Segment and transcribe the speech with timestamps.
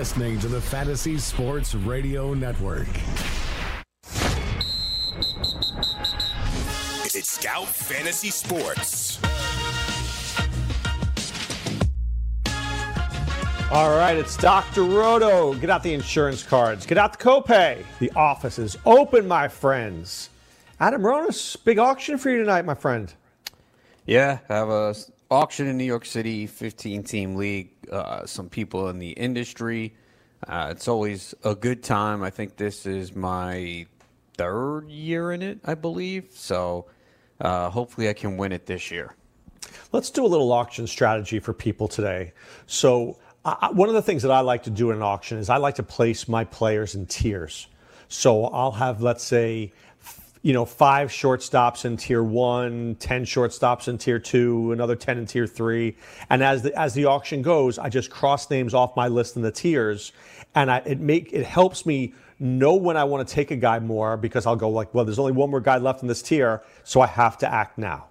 [0.00, 2.88] You're listening to the Fantasy Sports Radio Network.
[7.04, 9.20] It's Scout Fantasy Sports.
[13.70, 14.84] All right, it's Dr.
[14.84, 15.52] Roto.
[15.56, 16.86] Get out the insurance cards.
[16.86, 17.84] Get out the copay.
[17.98, 20.30] The office is open, my friends.
[20.80, 23.12] Adam Ronis, big auction for you tonight, my friend.
[24.06, 24.94] Yeah, I have a
[25.30, 27.68] auction in New York City, 15 team league.
[27.90, 29.94] Uh, some people in the industry.
[30.46, 32.22] Uh, it's always a good time.
[32.22, 33.86] I think this is my
[34.34, 36.28] third year in it, I believe.
[36.32, 36.86] So
[37.40, 39.14] uh, hopefully I can win it this year.
[39.92, 42.32] Let's do a little auction strategy for people today.
[42.66, 43.18] So,
[43.72, 45.76] one of the things that I like to do in an auction is I like
[45.76, 47.66] to place my players in tiers.
[48.08, 49.72] So, I'll have, let's say,
[50.42, 55.26] you know, five shortstops in tier one, 10 shortstops in tier two, another 10 in
[55.26, 55.96] tier three.
[56.30, 59.42] And as the, as the auction goes, I just cross names off my list in
[59.42, 60.12] the tiers.
[60.54, 63.78] And I, it make, it helps me know when I want to take a guy
[63.80, 66.62] more because I'll go like, well, there's only one more guy left in this tier.
[66.84, 68.06] So I have to act now.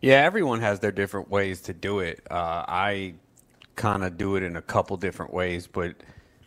[0.00, 2.20] Yeah, everyone has their different ways to do it.
[2.28, 3.14] Uh, I
[3.76, 5.94] kind of do it in a couple different ways, but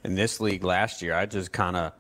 [0.03, 1.94] in this league last year, I just kind of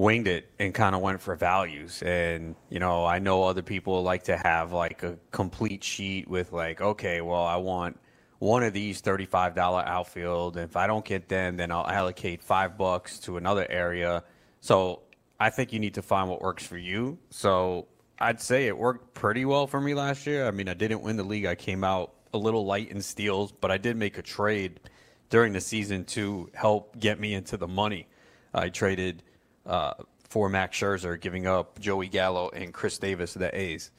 [0.00, 2.02] winged it and kind of went for values.
[2.02, 6.52] And, you know, I know other people like to have like a complete sheet with
[6.52, 8.00] like, okay, well, I want
[8.38, 10.56] one of these $35 outfield.
[10.56, 14.24] And if I don't get them, then I'll allocate five bucks to another area.
[14.62, 15.02] So
[15.38, 17.18] I think you need to find what works for you.
[17.28, 17.86] So
[18.18, 20.46] I'd say it worked pretty well for me last year.
[20.46, 21.44] I mean, I didn't win the league.
[21.44, 24.80] I came out a little light in steals, but I did make a trade
[25.28, 28.06] during the season to help get me into the money.
[28.54, 29.22] I traded
[29.70, 29.94] uh,
[30.28, 33.90] for Max Scherzer, giving up Joey Gallo and Khris Davis the A's.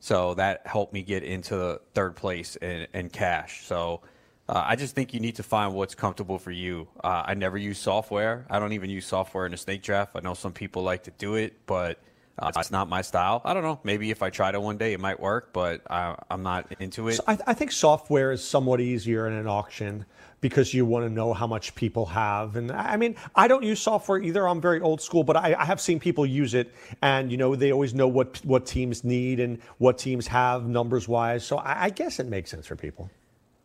[0.00, 3.64] So that helped me get into third place and, and cash.
[3.66, 4.02] So
[4.48, 6.86] uh, I just think you need to find what's comfortable for you.
[7.02, 8.46] Uh, I never use software.
[8.48, 10.12] I don't even use software in a snake draft.
[10.14, 11.98] I know some people like to do it, but
[12.38, 13.40] uh, it's not my style.
[13.44, 13.80] I don't know.
[13.82, 17.08] Maybe if I tried it one day, it might work, but I, am not into
[17.08, 17.14] it.
[17.14, 20.04] So I, I, think software is somewhat easier in an auction
[20.40, 22.56] because you want to know how much people have.
[22.56, 24.48] And I mean, I don't use software either.
[24.48, 27.56] I'm very old school, but I, I have seen people use it, and you know,
[27.56, 31.44] they always know what what teams need and what teams have numbers wise.
[31.44, 33.10] So I, I guess it makes sense for people.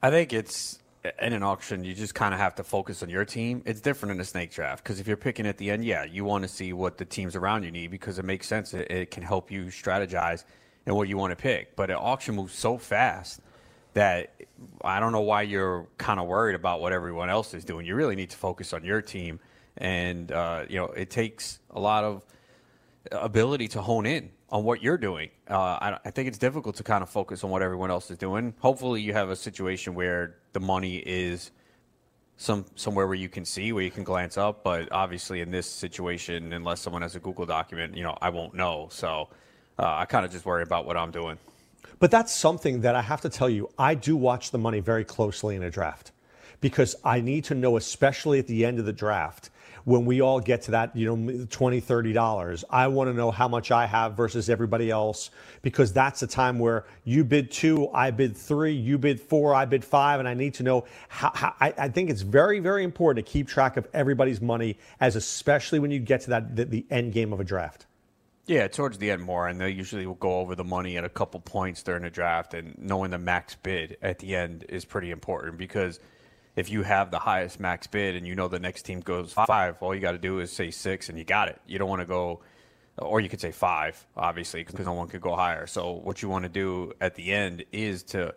[0.02, 0.80] I think it's
[1.20, 3.64] in an auction, you just kind of have to focus on your team.
[3.66, 6.26] It's different in a snake draft because if you're picking at the end, yeah, you
[6.26, 8.74] want to see what the teams around you need because it makes sense.
[8.74, 10.44] It, it can help you strategize
[10.86, 11.76] and what you want to pick.
[11.76, 13.42] But an auction moves so fast
[13.94, 14.34] that
[14.84, 17.86] I don't know why you're kind of worried about what everyone else is doing.
[17.86, 19.40] You really need to focus on your team,
[19.78, 22.26] and uh, you know it takes a lot of
[23.12, 25.30] ability to hone in on what you're doing.
[25.50, 28.18] Uh, I, I, think it's difficult to kind of focus on what everyone else is
[28.18, 28.54] doing.
[28.60, 31.52] Hopefully, you have a situation where the money is
[32.38, 34.64] some somewhere where you can see, where you can glance up.
[34.64, 38.54] But obviously, in this situation, unless someone has a Google document, you know, I won't
[38.54, 38.88] know.
[38.92, 39.30] So
[39.80, 41.38] uh, I kind of just worry about what I'm doing.
[42.02, 45.06] But that's something that I have to tell you, I do watch the money very
[45.06, 46.12] closely in a draft
[46.60, 49.52] because I need to know, especially at the end of the draft,
[49.84, 52.66] when we all get to that, you know, 20, 30 dollars.
[52.72, 55.30] I want to know how much I have versus everybody else
[55.62, 59.66] because that's a time where you bid two, I bid three, you bid four, I
[59.66, 62.84] bid five, and I need to know how, how I, I, think it's very, very
[62.84, 66.66] important to keep track of everybody's money as especially when you get to that the,
[66.66, 67.86] the end game of a draft.
[68.48, 71.10] Yeah, towards the end more, and they usually will go over the money at a
[71.10, 75.12] couple points during the draft, and knowing the max bid at the end is pretty
[75.12, 76.00] important because–
[76.56, 79.78] if you have the highest max bid and you know the next team goes five,
[79.82, 81.60] all you got to do is say six and you got it.
[81.66, 82.42] You don't want to go,
[82.98, 85.66] or you could say five, obviously, because no one could go higher.
[85.68, 88.36] So what you want to do at the end is to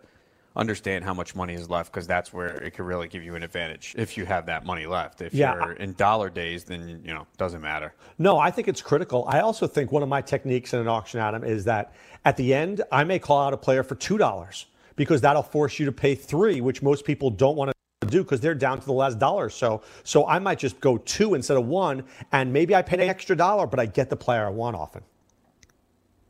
[0.55, 3.43] understand how much money is left because that's where it could really give you an
[3.43, 5.21] advantage if you have that money left.
[5.21, 5.55] If yeah.
[5.55, 7.93] you're in dollar days, then you know doesn't matter.
[8.17, 9.25] No, I think it's critical.
[9.27, 11.93] I also think one of my techniques in an auction, Adam, is that
[12.23, 15.77] at the end I may call out a player for two dollars because that'll force
[15.77, 18.85] you to pay three, which most people don't want to do because they're down to
[18.85, 19.49] the last dollar.
[19.49, 23.09] So so I might just go two instead of one, and maybe I pay an
[23.09, 25.03] extra dollar, but I get the player I want often.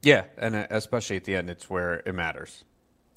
[0.02, 2.64] Yeah, and uh, especially at the end, it's where it matters.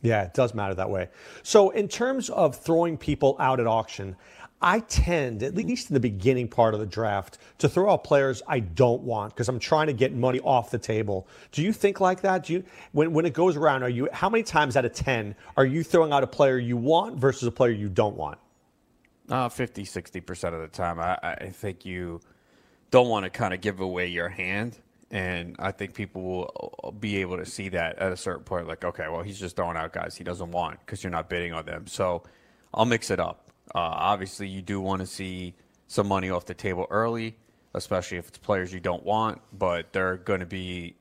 [0.01, 1.09] Yeah, it does matter that way.
[1.43, 4.17] So in terms of throwing people out at auction,
[4.61, 8.43] I tend, at least in the beginning part of the draft, to throw out players
[8.47, 11.29] I don't want because I'm trying to get money off the table.
[11.53, 12.45] Do you think like that?
[12.45, 15.37] Do you when when it goes around, are you how many times out of ten
[15.57, 18.39] are you throwing out a player you want versus a player you don't want?
[19.29, 20.99] Uh, 50, 60% of the time.
[20.99, 22.21] I, I think you
[22.91, 24.79] don't want to kind of give away your hand.
[25.11, 28.69] And I think people will uh, be able to see that at a certain point.
[28.69, 31.53] Like, okay, well, he's just throwing out guys he doesn't want because you're not bidding
[31.53, 31.87] on them.
[31.87, 32.25] So
[32.75, 33.51] I'll mix it up.
[33.75, 35.55] Uh, obviously, you do want to see
[35.87, 37.37] some money off the table early,
[37.75, 39.41] especially if it's players you don't want.
[39.53, 40.95] But there are going to be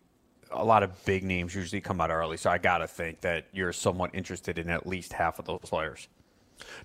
[0.51, 2.37] a lot of big names usually come out early.
[2.37, 5.59] So I got to think that you're somewhat interested in at least half of those
[5.63, 6.07] players.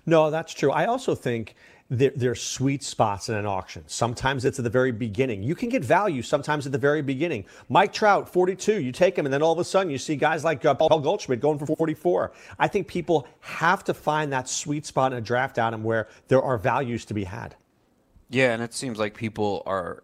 [0.05, 0.71] No, that's true.
[0.71, 1.55] I also think
[1.89, 3.83] there, there's sweet spots in an auction.
[3.87, 5.43] Sometimes it's at the very beginning.
[5.43, 7.45] You can get value sometimes at the very beginning.
[7.69, 10.43] Mike Trout, 42, you take him, and then all of a sudden you see guys
[10.43, 12.31] like uh, Paul Goldschmidt going for 44.
[12.57, 16.41] I think people have to find that sweet spot in a draft, Adam, where there
[16.41, 17.55] are values to be had.
[18.29, 20.03] Yeah, and it seems like people are,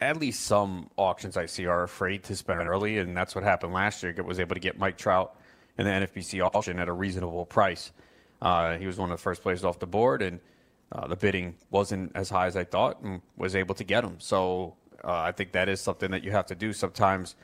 [0.00, 3.74] at least some auctions I see, are afraid to spend early, and that's what happened
[3.74, 4.14] last year.
[4.16, 5.36] It was able to get Mike Trout
[5.76, 7.92] in the NFBC auction at a reasonable price.
[8.40, 10.40] Uh, he was one of the first players off the board, and
[10.92, 14.16] uh, the bidding wasn't as high as I thought, and was able to get him.
[14.18, 17.36] So uh, I think that is something that you have to do sometimes.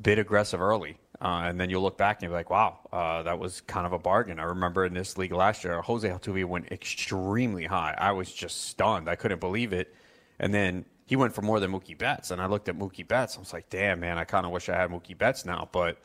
[0.00, 3.38] Bid aggressive early, uh, and then you'll look back and you're like, "Wow, uh, that
[3.38, 6.72] was kind of a bargain." I remember in this league last year, Jose Altuve went
[6.72, 7.94] extremely high.
[7.98, 9.94] I was just stunned; I couldn't believe it.
[10.38, 13.36] And then he went for more than Mookie Betts, and I looked at Mookie Betts.
[13.36, 15.98] I was like, "Damn, man, I kind of wish I had Mookie Betts now." But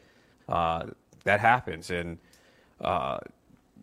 [0.50, 0.88] uh,
[1.24, 2.18] that happens, and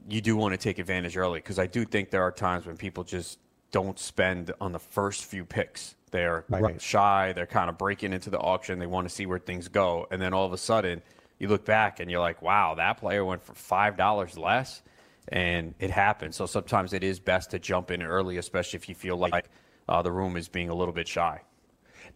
[0.09, 2.77] you do want to take advantage early because I do think there are times when
[2.77, 3.39] people just
[3.71, 5.97] don't spend on the first few picks.
[6.11, 6.81] They're right.
[6.81, 7.33] shy.
[7.35, 8.79] They're kind of breaking into the auction.
[8.79, 11.03] They want to see where things go, and then all of a sudden,
[11.39, 14.83] you look back and you're like, "Wow, that player went for five dollars less,"
[15.29, 16.37] and it happens.
[16.37, 19.51] So sometimes it is best to jump in early, especially if you feel like
[19.89, 21.41] uh, the room is being a little bit shy.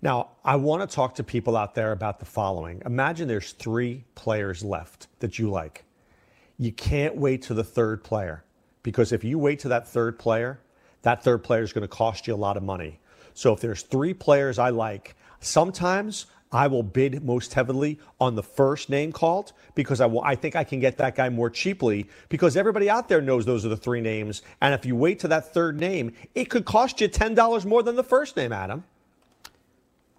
[0.01, 2.83] Now, I want to talk to people out there about the following.
[2.87, 5.85] Imagine there's three players left that you like
[6.59, 8.45] you can't wait to the third player
[8.83, 10.61] because if you wait to that third player,
[11.03, 12.99] that third player is going to cost you a lot of money.
[13.35, 18.43] So if there's three players I like, sometimes I will bid most heavily on the
[18.43, 22.09] first name called because I, will, I think I can get that guy more cheaply
[22.29, 24.43] because everybody out there knows those are the three names.
[24.61, 27.97] And if you wait to that third name, it could cost you $10 more than
[27.97, 28.85] the first name, Adam.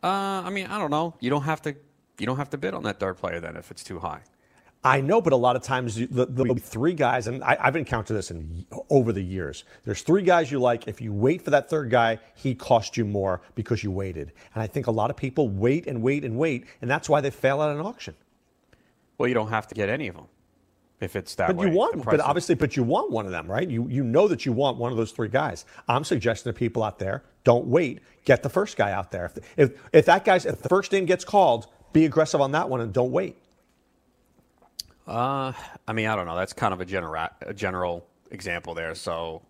[0.01, 1.15] Uh, I mean, I don't know.
[1.19, 1.75] You don't have to.
[2.19, 4.21] You don't have to bid on that third player then if it's too high.
[4.81, 8.13] I know, but a lot of times there'll be three guys, and I, have encountered
[8.13, 9.65] this in, over the years.
[9.83, 10.87] There's three guys you like.
[10.87, 14.31] If you wait for that third guy, he costs you more because you waited.
[14.53, 17.19] And I think a lot of people wait and wait and wait, and that's why
[17.19, 18.15] they fail at an auction.
[19.17, 20.27] Well, you don't have to get any of them
[21.01, 21.67] if it's that but way.
[21.67, 23.67] you want, but obviously, but you want one of them, right?
[23.67, 25.65] You you know that you want one of those three guys.
[25.87, 27.99] I'm suggesting to people out there, don't wait.
[28.25, 29.25] Get the first guy out there.
[29.25, 32.69] If if, if that guy's if the first name gets called, be aggressive on that
[32.69, 33.37] one and don't wait.
[35.09, 35.53] Uh,
[35.87, 36.35] I mean, I don't know.
[36.35, 38.93] That's kind of a general a general example there.
[38.93, 39.41] So,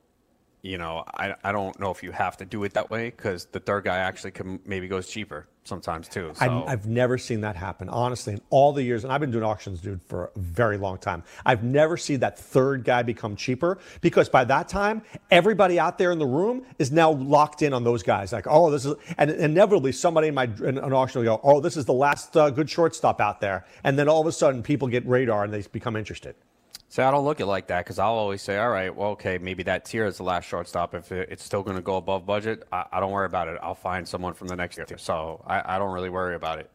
[0.61, 3.45] you know, I, I don't know if you have to do it that way because
[3.45, 6.31] the third guy actually can maybe goes cheaper sometimes too.
[6.33, 6.45] So.
[6.45, 9.03] I've, I've never seen that happen, honestly, in all the years.
[9.03, 11.23] And I've been doing auctions, dude, for a very long time.
[11.45, 15.01] I've never seen that third guy become cheaper because by that time,
[15.31, 18.33] everybody out there in the room is now locked in on those guys.
[18.33, 21.61] Like, oh, this is, and inevitably somebody in my in an auction will go, oh,
[21.61, 23.65] this is the last uh, good shortstop out there.
[23.83, 26.35] And then all of a sudden, people get radar and they become interested.
[26.91, 29.09] So I don't look at it like that because I'll always say, all right, well,
[29.09, 30.95] okay, maybe that tier is the last shortstop.
[30.95, 33.59] If it's still going to go above budget, I, I, don't worry about it.
[33.61, 34.87] I'll find someone from the next year.
[34.97, 36.67] So I, I don't really worry about it.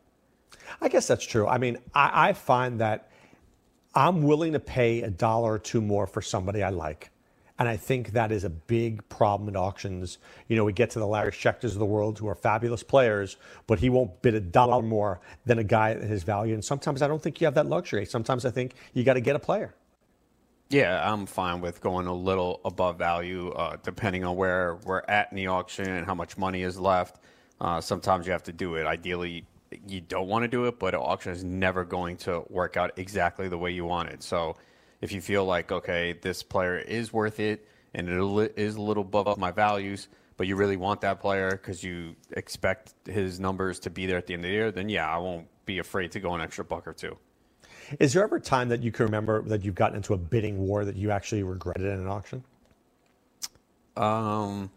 [0.80, 1.49] I guess that's true.
[1.49, 3.11] I mean, I, I find that
[3.92, 7.11] I'm willing to pay a dollar or two more for somebody I like.
[7.59, 10.18] And I think that is a big problem at auctions.
[10.47, 13.37] You know, we get to the Larry Schechters of the world who are fabulous players,
[13.66, 16.54] but he won't bid a dollar more than a guy at his value.
[16.54, 18.06] And sometimes I don't think you have that luxury.
[18.06, 19.75] Sometimes I think you got to get a player.
[20.71, 25.30] Yeah, I'm fine with going a little above value, uh, depending on where we're at
[25.30, 27.21] in the auction and how much money is left.
[27.61, 28.87] Uh, sometimes you have to do it.
[28.87, 29.44] Ideally,
[29.87, 32.92] you don't want to do it, but an auction is never going to work out
[32.99, 34.23] exactly the way you want it.
[34.23, 34.56] So,
[35.00, 39.02] if you feel like okay, this player is worth it and it is a little
[39.02, 43.90] above my values, but you really want that player because you expect his numbers to
[43.90, 46.21] be there at the end of the year, then yeah, I won't be afraid to
[46.21, 47.16] go an extra buck or two.
[47.98, 50.66] Is there ever a time that you can remember that you've gotten into a bidding
[50.66, 52.44] war that you actually regretted in an auction?
[53.96, 54.70] Um,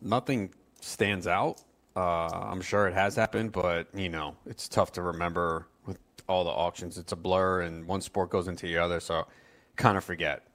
[0.00, 1.62] nothing stands out.
[1.96, 6.44] Uh, I'm sure it has happened, but you know, it's tough to remember with all
[6.44, 6.96] the auctions.
[6.98, 9.26] It's a blur, and one sport goes into the other, so
[9.76, 10.46] kind of forget.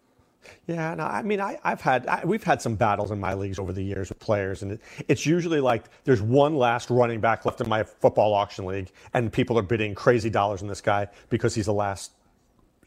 [0.67, 3.59] Yeah, no, I mean, I, have had I, we've had some battles in my leagues
[3.59, 7.45] over the years with players, and it, it's usually like there's one last running back
[7.45, 11.07] left in my football auction league, and people are bidding crazy dollars on this guy
[11.29, 12.11] because he's the last,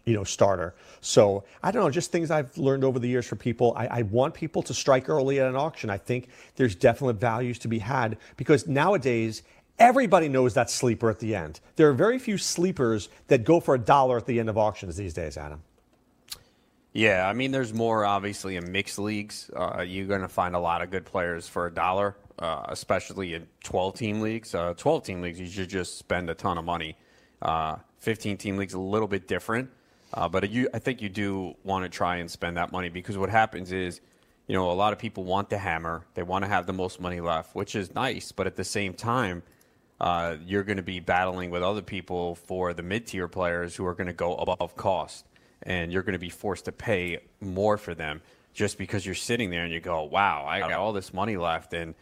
[0.05, 0.75] you know, starter.
[1.00, 3.75] So I don't know, just things I've learned over the years for people.
[3.76, 5.90] I, I want people to strike early at an auction.
[5.90, 9.43] I think there's definite values to be had because nowadays
[9.79, 11.61] everybody knows that sleeper at the end.
[11.76, 14.97] There are very few sleepers that go for a dollar at the end of auctions
[14.97, 15.62] these days, Adam.
[16.93, 19.49] Yeah, I mean, there's more obviously in mixed leagues.
[19.55, 23.35] Uh, you're going to find a lot of good players for a dollar, uh, especially
[23.35, 24.55] in 12 team leagues.
[24.55, 26.97] Uh, 12 team leagues, you should just spend a ton of money.
[27.41, 29.71] Uh, 15 team leagues, a little bit different.
[30.13, 33.17] Uh, but you, I think you do want to try and spend that money because
[33.17, 34.01] what happens is,
[34.49, 36.05] you know, a lot of people want the hammer.
[36.15, 38.33] They want to have the most money left, which is nice.
[38.33, 39.45] But at the same time,
[40.01, 43.87] uh, you're going to be battling with other people for the mid tier players who
[43.87, 45.25] are going to go above cost
[45.62, 49.50] and you're going to be forced to pay more for them just because you're sitting
[49.50, 51.95] there and you go, wow, I got all this money left and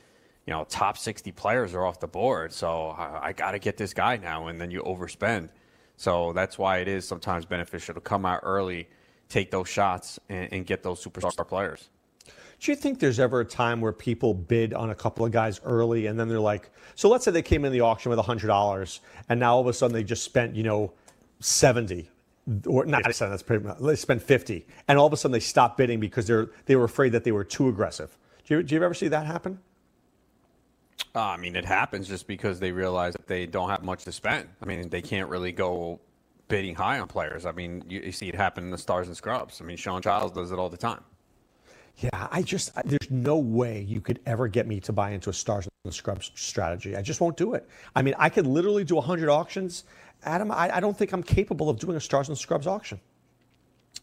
[0.48, 3.76] you know, top 60 players are off the board, so I, I got to get
[3.76, 5.50] this guy now, and then you overspend.
[5.98, 8.88] So that's why it is sometimes beneficial to come out early,
[9.28, 11.90] take those shots, and, and get those superstar players.
[12.60, 15.60] Do you think there's ever a time where people bid on a couple of guys
[15.64, 19.00] early and then they're like, so let's say they came in the auction with $100
[19.28, 20.92] and now all of a sudden they just spent, you know,
[21.40, 22.08] 70
[22.66, 25.32] or not I said that's pretty much, they spent 50 and all of a sudden
[25.32, 28.16] they stopped bidding because they're they were afraid that they were too aggressive.
[28.46, 29.58] Do you, do you ever see that happen?
[31.14, 34.12] Uh, i mean it happens just because they realize that they don't have much to
[34.12, 34.48] spend.
[34.62, 36.00] I mean they can't really go
[36.48, 37.46] bidding high on players.
[37.46, 39.60] I mean you, you see it happen in the stars and scrubs.
[39.60, 41.02] I mean Shawn Childs does it all the time.
[41.98, 45.32] Yeah, I just there's no way you could ever get me to buy into a
[45.32, 46.96] stars and scrubs strategy.
[46.96, 47.68] I just won't do it.
[47.96, 49.84] I mean, I could literally do 100 auctions
[50.24, 53.00] Adam, I, I don't think I'm capable of doing a Stars and Scrubs auction.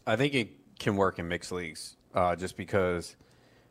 [0.06, 3.16] I think it can work in mixed leagues uh, just because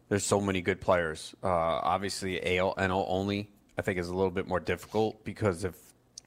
[0.10, 1.36] there's so many good players.
[1.44, 5.76] Uh, obviously, AL, NL only, I think, is a little bit more difficult because if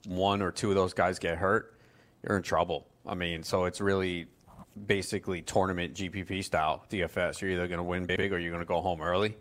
[0.06, 1.78] one or two of those guys get hurt,
[2.22, 2.87] you're in trouble.
[3.06, 4.26] I mean, so it's really
[4.87, 7.40] basically tournament GPP style DFS.
[7.40, 9.37] You're either going to win big or you're going to go home early.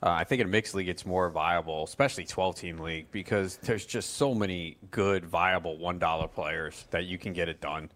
[0.00, 3.56] Uh, I think in a mixed league it's more viable, especially 12 team league, because
[3.62, 7.90] there's just so many good, viable $1 players that you can get it done.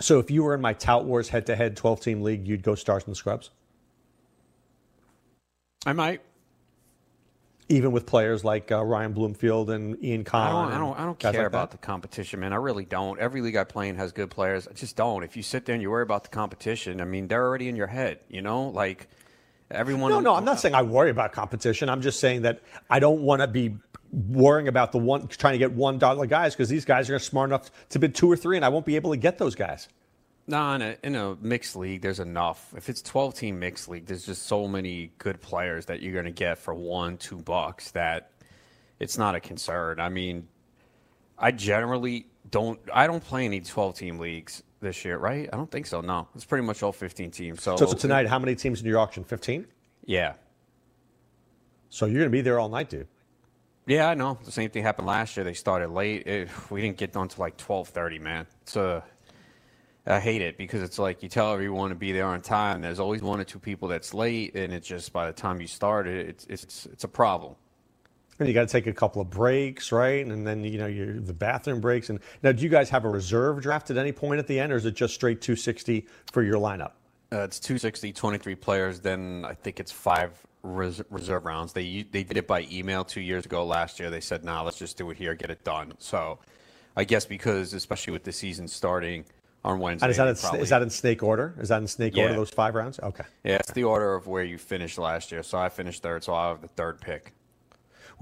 [0.00, 2.64] So if you were in my Tout Wars head to head 12 team league, you'd
[2.64, 3.50] go Stars and Scrubs?
[5.86, 6.22] I might.
[7.68, 10.48] Even with players like uh, Ryan Bloomfield and Ian Kahn.
[10.48, 11.80] I don't, I don't, I don't care like about that?
[11.80, 12.52] the competition, man.
[12.52, 13.20] I really don't.
[13.20, 14.66] Every league I play in has good players.
[14.66, 15.22] I just don't.
[15.22, 17.76] If you sit there and you worry about the competition, I mean, they're already in
[17.76, 18.64] your head, you know?
[18.64, 19.08] Like–
[19.72, 20.10] Everyone.
[20.10, 21.88] No, no, I'm not saying I worry about competition.
[21.88, 22.60] I'm just saying that
[22.90, 23.76] I don't want to be
[24.12, 27.50] worrying about the one trying to get one dollar guys because these guys are smart
[27.50, 29.88] enough to bid two or three, and I won't be able to get those guys.
[30.46, 32.74] No, in a, in a mixed league, there's enough.
[32.76, 36.24] If it's 12 team mixed league, there's just so many good players that you're going
[36.24, 38.32] to get for one, two bucks that
[38.98, 40.00] it's not a concern.
[40.00, 40.48] I mean,
[41.38, 42.78] I generally don't.
[42.92, 45.48] I don't play any 12 team leagues this year, right?
[45.52, 46.00] I don't think so.
[46.00, 47.62] No, it's pretty much all 15 teams.
[47.62, 49.24] So, so, so tonight, how many teams in your auction?
[49.24, 49.66] 15.
[50.04, 50.34] Yeah.
[51.88, 53.08] So you're going to be there all night, dude.
[53.86, 54.38] Yeah, I know.
[54.44, 55.44] The same thing happened last year.
[55.44, 56.26] They started late.
[56.26, 58.46] It, we didn't get done to like 12:30, man.
[58.62, 59.02] It's a
[60.06, 62.80] I hate it because it's like you tell everyone to be there on time.
[62.80, 65.66] There's always one or two people that's late, and it's just by the time you
[65.66, 67.54] start it, it's it's it's a problem.
[68.38, 70.26] And you got to take a couple of breaks, right?
[70.26, 72.10] And then you know you the bathroom breaks.
[72.10, 74.72] And now, do you guys have a reserve draft at any point at the end,
[74.72, 76.92] or is it just straight 260 for your lineup?
[77.32, 79.00] Uh, it's 260, 23 players.
[79.00, 81.72] Then I think it's five res- reserve rounds.
[81.72, 83.64] They they did it by email two years ago.
[83.64, 86.38] Last year they said, "Nah, let's just do it here, get it done." So,
[86.96, 89.24] I guess because especially with the season starting
[89.64, 91.54] on Wednesday, and is that in, probably, is that in snake order?
[91.58, 92.24] Is that in snake yeah.
[92.24, 92.34] order?
[92.34, 92.98] Those five rounds?
[93.00, 93.24] Okay.
[93.44, 95.42] Yeah, it's the order of where you finished last year.
[95.42, 97.32] So I finished third, so I have the third pick.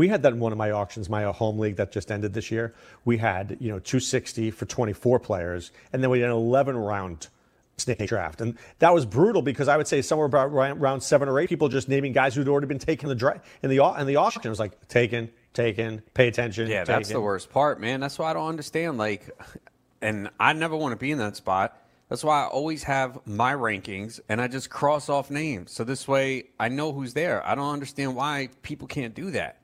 [0.00, 2.33] We had that in one of my auctions, my uh, home league that just ended
[2.33, 2.73] this year.
[3.04, 7.28] We had, you know, 260 for 24 players, and then we had an 11 round
[7.76, 8.40] snake draft.
[8.40, 11.69] And that was brutal because I would say somewhere about around seven or eight people
[11.69, 14.40] just naming guys who'd already been taken the dra- in the in the auction.
[14.42, 16.69] It was like taken, taken, pay attention.
[16.69, 16.95] Yeah, taken.
[16.95, 18.00] that's the worst part, man.
[18.00, 18.97] That's why I don't understand.
[18.97, 19.28] Like,
[20.00, 21.76] and I never want to be in that spot.
[22.09, 25.73] That's why I always have my rankings and I just cross off names.
[25.73, 27.47] So this way I know who's there.
[27.47, 29.60] I don't understand why people can't do that.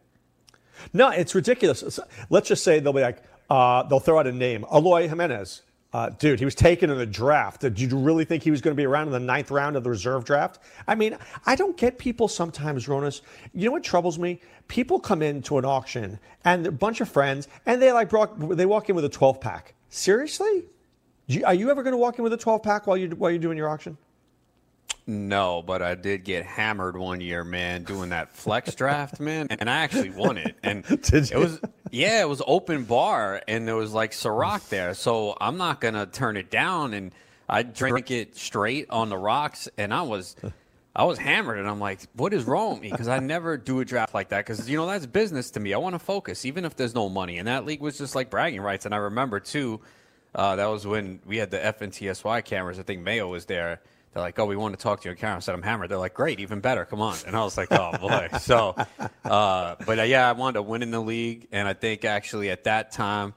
[0.93, 1.99] No, it's ridiculous.
[2.31, 5.63] Let's just say they'll be like, uh, they'll throw out a name, Eloy Jimenez.
[5.93, 7.63] Uh, dude, he was taken in the draft.
[7.63, 9.85] Did you really think he was going to be around in the ninth round of
[9.85, 10.59] the reserve draft?
[10.87, 11.17] I mean,
[11.47, 13.23] I don't get people sometimes, Ronis.
[13.55, 14.41] You know what troubles me?
[14.69, 18.11] People come into an auction and a bunch of friends, and they like
[18.51, 19.75] they walk in with a 12 pack.
[19.89, 20.65] Seriously?
[21.45, 23.41] Are you ever going to walk in with a 12 pack while you while you're
[23.41, 23.97] doing your auction?
[25.09, 29.71] No, but I did get hammered one year, man, doing that flex draft, man, and
[29.71, 30.57] I actually won it.
[30.65, 31.61] And Did it was
[31.93, 36.07] yeah, it was open bar, and there was like Ciroc there, so I'm not gonna
[36.07, 36.93] turn it down.
[36.93, 37.13] And
[37.49, 40.35] I drink it straight on the rocks, and I was.
[40.99, 43.81] I was hammered, and I'm like, "What is wrong with me?" Because I never do
[43.81, 44.47] a draft like that.
[44.47, 45.75] Because you know that's business to me.
[45.75, 47.37] I want to focus, even if there's no money.
[47.37, 48.87] And that league was just like bragging rights.
[48.87, 49.83] And I remember too,
[50.35, 52.79] uh, that was when we had the FNTSY cameras.
[52.79, 53.83] I think Mayo was there.
[54.17, 55.99] They're like, "Oh, we want to talk to you camera." I said, "I'm hammered." They're
[55.99, 56.87] like, "Great, even better.
[56.87, 58.75] Come on." And I was like, "Oh boy." so,
[59.27, 62.49] uh, but uh, yeah, I wanted to win in the league, and I think actually
[62.49, 63.35] at that time,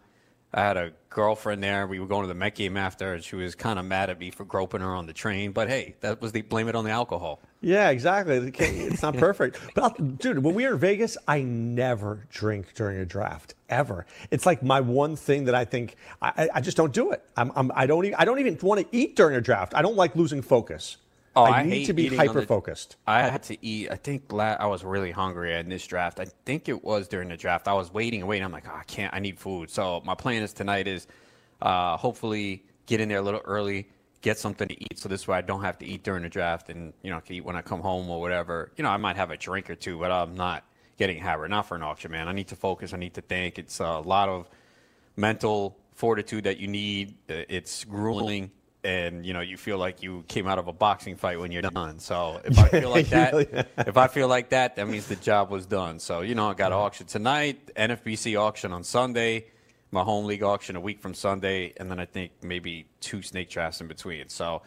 [0.53, 1.87] I had a girlfriend there.
[1.87, 4.19] We were going to the Met game after, and she was kind of mad at
[4.19, 5.51] me for groping her on the train.
[5.51, 7.39] But hey, that was the blame it on the alcohol.
[7.61, 8.37] Yeah, exactly.
[8.57, 9.59] It's not perfect.
[9.75, 14.05] But I'll, dude, when we were in Vegas, I never drink during a draft ever.
[14.31, 17.23] It's like my one thing that I think I, I- I just don't do it.
[17.35, 18.05] I'm, I'm, I don't.
[18.05, 19.73] Even, I don't even want to eat during a draft.
[19.75, 20.97] I don't like losing focus.
[21.39, 22.95] Oh, I, I need to be eating on the- hyper focused.
[23.07, 23.89] I had to eat.
[23.91, 26.19] I think la- I was really hungry in this draft.
[26.19, 27.67] I think it was during the draft.
[27.67, 28.45] I was waiting and waiting.
[28.45, 29.13] I'm like, oh, I can't.
[29.13, 29.69] I need food.
[29.69, 31.07] So my plan is tonight is
[31.61, 33.89] uh, hopefully get in there a little early,
[34.21, 34.97] get something to eat.
[34.99, 37.19] So this way I don't have to eat during the draft, and you know, I
[37.21, 38.71] can eat when I come home or whatever.
[38.77, 40.63] You know, I might have a drink or two, but I'm not
[40.97, 41.49] getting hammered.
[41.49, 42.27] Not for an auction, man.
[42.27, 42.93] I need to focus.
[42.93, 43.57] I need to think.
[43.59, 44.49] It's a lot of
[45.15, 47.15] mental fortitude that you need.
[47.27, 48.51] It's grueling,
[48.89, 51.61] and you know you feel like you came out of a boxing fight when you're
[51.61, 51.99] done.
[51.99, 55.49] So if I feel like that, if I feel like that, that means the job
[55.49, 55.99] was done.
[55.99, 59.45] So you know I got an auction tonight, NFBC auction on Sunday,
[59.91, 63.49] my home league auction a week from Sunday, and then I think maybe two snake
[63.49, 64.29] drafts in between.
[64.29, 64.61] So.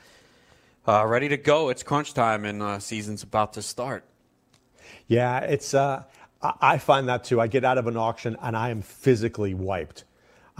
[0.84, 1.68] Uh, ready to go.
[1.68, 4.04] It's crunch time, and uh, season's about to start.
[5.06, 5.74] Yeah, it's.
[5.74, 6.02] Uh,
[6.42, 7.40] I find that too.
[7.40, 10.04] I get out of an auction and I am physically wiped.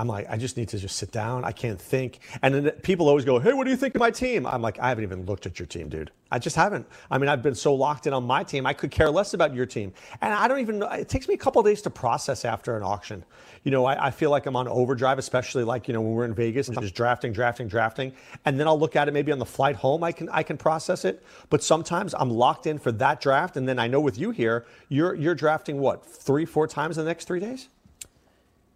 [0.02, 1.44] I'm like, I just need to just sit down.
[1.44, 2.18] I can't think.
[2.42, 4.80] And then people always go, "Hey, what do you think of my team?" I'm like,
[4.80, 6.11] I haven't even looked at your team, dude.
[6.28, 6.88] I just haven't.
[7.09, 9.54] I mean, I've been so locked in on my team, I could care less about
[9.54, 9.92] your team.
[10.21, 10.88] And I don't even know.
[10.88, 13.24] It takes me a couple days to process after an auction.
[13.62, 16.24] You know, I, I feel like I'm on overdrive, especially like you know when we're
[16.24, 18.12] in Vegas and I'm just drafting, drafting, drafting,
[18.44, 20.03] and then I'll look at it maybe on the flight home.
[20.03, 21.22] I can I can process it.
[21.48, 24.66] But sometimes I'm locked in for that draft, and then I know with you here,
[24.88, 27.68] you're you're drafting what three, four times in the next three days.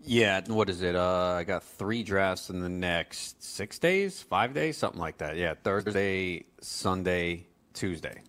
[0.08, 0.94] Yeah, what is it?
[0.94, 5.36] Uh, I got three drafts in the next six days, five days, something like that.
[5.36, 8.22] Yeah, Thursday, Sunday, Tuesday.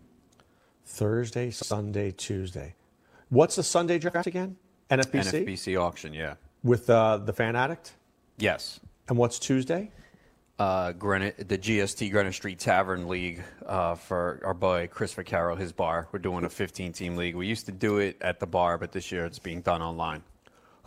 [0.85, 2.73] Thursday, Sunday, Tuesday.
[3.29, 4.57] What's the Sunday draft again?
[4.89, 6.35] NFBC, NFBC auction, yeah.
[6.63, 7.93] with uh, the Fan Addict.
[8.39, 8.79] Yes.
[9.07, 9.91] And what's Tuesday?
[10.57, 15.71] Uh, Granite, the GST Granite Street Tavern League uh, for our boy Chris Vaccaro, his
[15.71, 16.07] bar.
[16.11, 17.35] We're doing a 15 team league.
[17.35, 20.23] We used to do it at the bar, but this year it's being done online.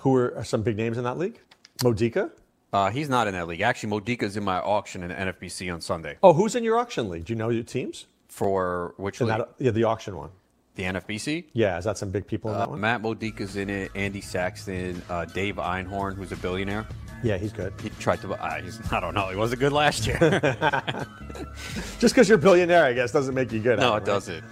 [0.00, 1.40] Who are, some big names in that league?
[1.82, 2.30] Modica.
[2.72, 3.60] Uh, he's not in that league.
[3.62, 6.16] Actually, Modica's in my auction in the NFBC on Sunday.
[6.22, 7.24] Oh, who's in your auction league?
[7.24, 8.06] Do you know your teams?
[8.28, 9.38] For which In league?
[9.38, 10.30] that, yeah, the auction one.
[10.76, 11.46] The NFBC?
[11.52, 12.80] Yeah, is that some big people in Uh, that one?
[12.80, 13.90] Matt Modica's in it.
[13.96, 16.86] Andy Saxton, uh, Dave Einhorn, who's a billionaire.
[17.24, 17.74] Yeah, he's good.
[17.82, 18.32] He tried to.
[18.32, 19.28] Uh, he's, I don't know.
[19.28, 20.18] He wasn't good last year.
[21.98, 23.78] Just because you're a billionaire, I guess, doesn't make you good.
[23.80, 24.04] no, it right?
[24.04, 24.44] doesn't.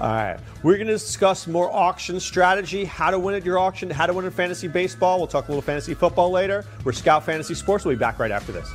[0.00, 0.38] All right.
[0.62, 4.12] We're going to discuss more auction strategy, how to win at your auction, how to
[4.12, 5.18] win in fantasy baseball.
[5.18, 6.64] We'll talk a little fantasy football later.
[6.84, 7.84] We're Scout Fantasy Sports.
[7.84, 8.68] We'll be back right after this.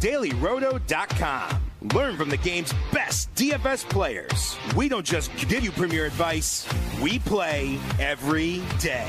[0.00, 1.62] DailyRoto.com.
[1.94, 4.56] Learn from the game's best DFS players.
[4.76, 6.68] We don't just give you premier advice,
[7.00, 9.08] we play every day.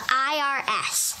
[0.09, 1.20] IRS.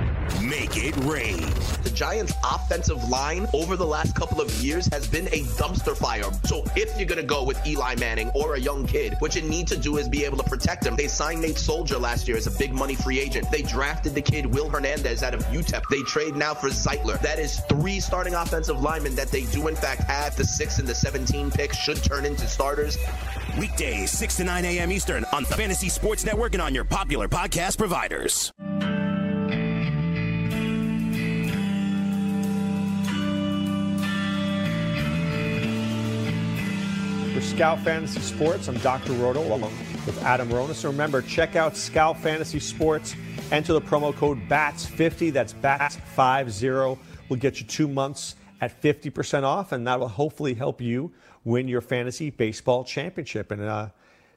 [0.39, 1.41] Make it rain.
[1.83, 6.31] The Giants' offensive line over the last couple of years has been a dumpster fire.
[6.45, 9.41] So if you're going to go with Eli Manning or a young kid, what you
[9.41, 10.95] need to do is be able to protect him.
[10.95, 13.51] They signed Nate Solder last year as a big money free agent.
[13.51, 15.83] They drafted the kid Will Hernandez out of UTEP.
[15.89, 17.19] They trade now for Zeitler.
[17.21, 20.35] That is three starting offensive linemen that they do in fact have.
[20.35, 22.97] The six and the 17 picks should turn into starters.
[23.59, 24.91] Weekdays, 6 to 9 a.m.
[24.91, 28.53] Eastern on the Fantasy Sports Network and on your popular podcast providers.
[37.41, 39.13] For Scout Fantasy Sports, I'm Dr.
[39.13, 39.61] Roto along
[40.05, 40.75] with Adam Rona.
[40.75, 43.15] So remember, check out Scout Fantasy Sports.
[43.51, 45.33] Enter the promo code BATS50.
[45.33, 46.99] That's BATS50.
[47.29, 51.11] We'll get you two months at 50% off, and that will hopefully help you
[51.43, 53.49] win your fantasy baseball championship.
[53.49, 53.87] And uh,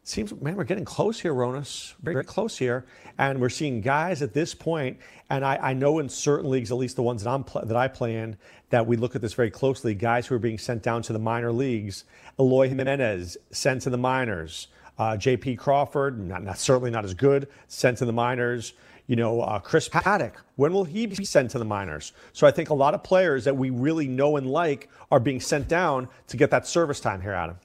[0.05, 1.95] seems, man, we're getting close here, Ronis.
[2.03, 2.85] Very, very close here.
[3.19, 4.99] And we're seeing guys at this point,
[5.31, 7.77] and I, I know in certain leagues, at least the ones that, I'm pl- that
[7.77, 8.37] I play in,
[8.71, 9.95] that we look at this very closely.
[9.95, 12.05] Guys who are being sent down to the minor leagues.
[12.39, 14.69] Eloy Jimenez sent to the minors.
[14.99, 15.57] Uh, J.P.
[15.57, 18.75] Crawford, not, not, certainly not as good, sent to the minors.
[19.07, 22.13] You know, uh, Chris Paddack, when will he be sent to the minors?
[22.33, 25.41] So I think a lot of players that we really know and like are being
[25.41, 27.59] sent down to get that service time here, Adam.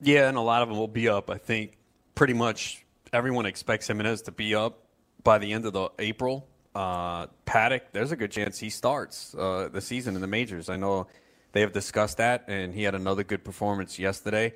[0.00, 1.30] Yeah, and a lot of them will be up.
[1.30, 1.72] I think
[2.14, 4.78] pretty much everyone expects Jimenez to be up
[5.22, 6.46] by the end of the April.
[6.74, 10.68] Uh, Paddack, there's a good chance he starts uh, the season in the majors.
[10.68, 11.06] I know
[11.52, 14.54] they have discussed that, and he had another good performance yesterday.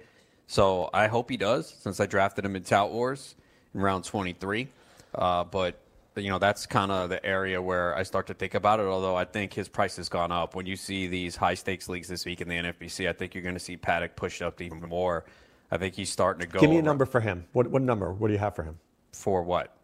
[0.49, 3.37] So I hope he does, since I drafted him in Tout Wars
[3.75, 4.69] in round 23.
[5.15, 5.81] Uh, but
[6.17, 8.87] you know that's kind of the area where I start to think about it.
[8.87, 10.57] Although I think his price has gone up.
[10.57, 13.45] When you see these high stakes leagues this week in the NFBC, I think you're
[13.45, 15.25] going to see Paddack pushed up even more.
[15.71, 16.61] I think he's starting to go.
[16.61, 17.47] Give me a number for him.
[17.53, 18.13] What what number?
[18.13, 18.79] What do you have for him?
[19.13, 19.77] For what?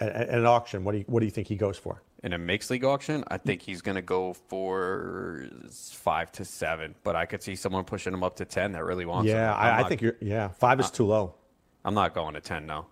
[0.00, 2.02] At, at an auction, what do you what do you think he goes for?
[2.22, 6.94] In a mixed league auction, I think he's going to go for five to seven.
[7.02, 9.28] But I could see someone pushing him up to ten that really wants.
[9.28, 9.60] Yeah, him.
[9.60, 10.16] I, I think you're.
[10.20, 11.34] Yeah, five is too low.
[11.84, 12.86] I'm not going to ten now.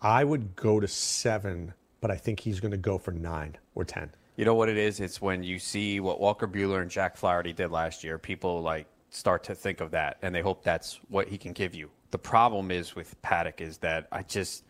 [0.00, 3.84] I would go to seven, but I think he's going to go for nine or
[3.84, 4.10] ten.
[4.36, 5.00] You know what it is?
[5.00, 8.16] It's when you see what Walker Buehler and Jack Flaherty did last year.
[8.16, 11.74] People like start to think of that, and they hope that's what he can give
[11.74, 11.90] you.
[12.10, 14.64] The problem is with Paddack is that I just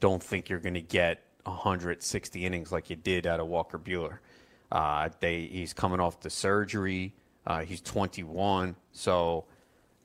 [0.00, 4.18] don't think you're going to get 160 innings like you did out of Walker Buehler.
[4.72, 7.14] Uh, they, he's coming off the surgery.
[7.46, 9.44] Uh, he's 21, so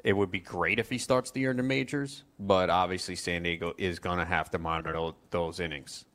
[0.04, 2.24] it would be great if he starts the year in the majors.
[2.39, 6.06] But obviously, San Diego is going to have to monitor those, innings.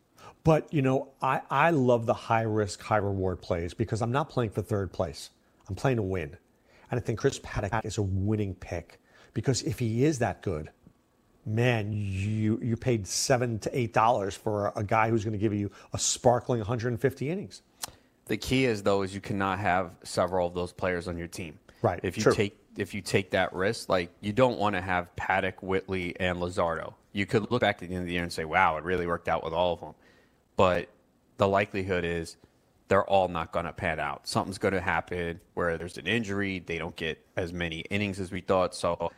[0.43, 4.31] But you know, I, I love the high risk, high reward plays because I'm not
[4.31, 5.31] playing for third place.
[5.69, 6.37] I'm playing to win.
[6.91, 9.01] And I think Chris Paddack is a winning pick
[9.33, 10.71] because if he is that good,
[11.47, 15.55] man, you you paid seven to eight dollars for a guy who's going to give
[15.55, 17.63] you a sparkling 150 innings.
[18.27, 21.59] The key is though is you cannot have several of those players on your team.
[21.83, 22.01] Right.
[22.03, 22.35] If you True.
[22.35, 26.39] take if you take that risk, like you don't want to have Paddack, Whitley, and
[26.39, 26.95] Luzardo.
[27.13, 29.07] You could look back at the end of the year and say, "Wow, it really
[29.07, 29.95] worked out with all of them,"
[30.57, 30.89] but
[31.37, 32.37] the likelihood is
[32.91, 34.27] they're all not going to pan out.
[34.27, 36.59] Something's going to happen where there's an injury.
[36.59, 38.75] They don't get as many innings as we thought.
[38.75, 39.13] So,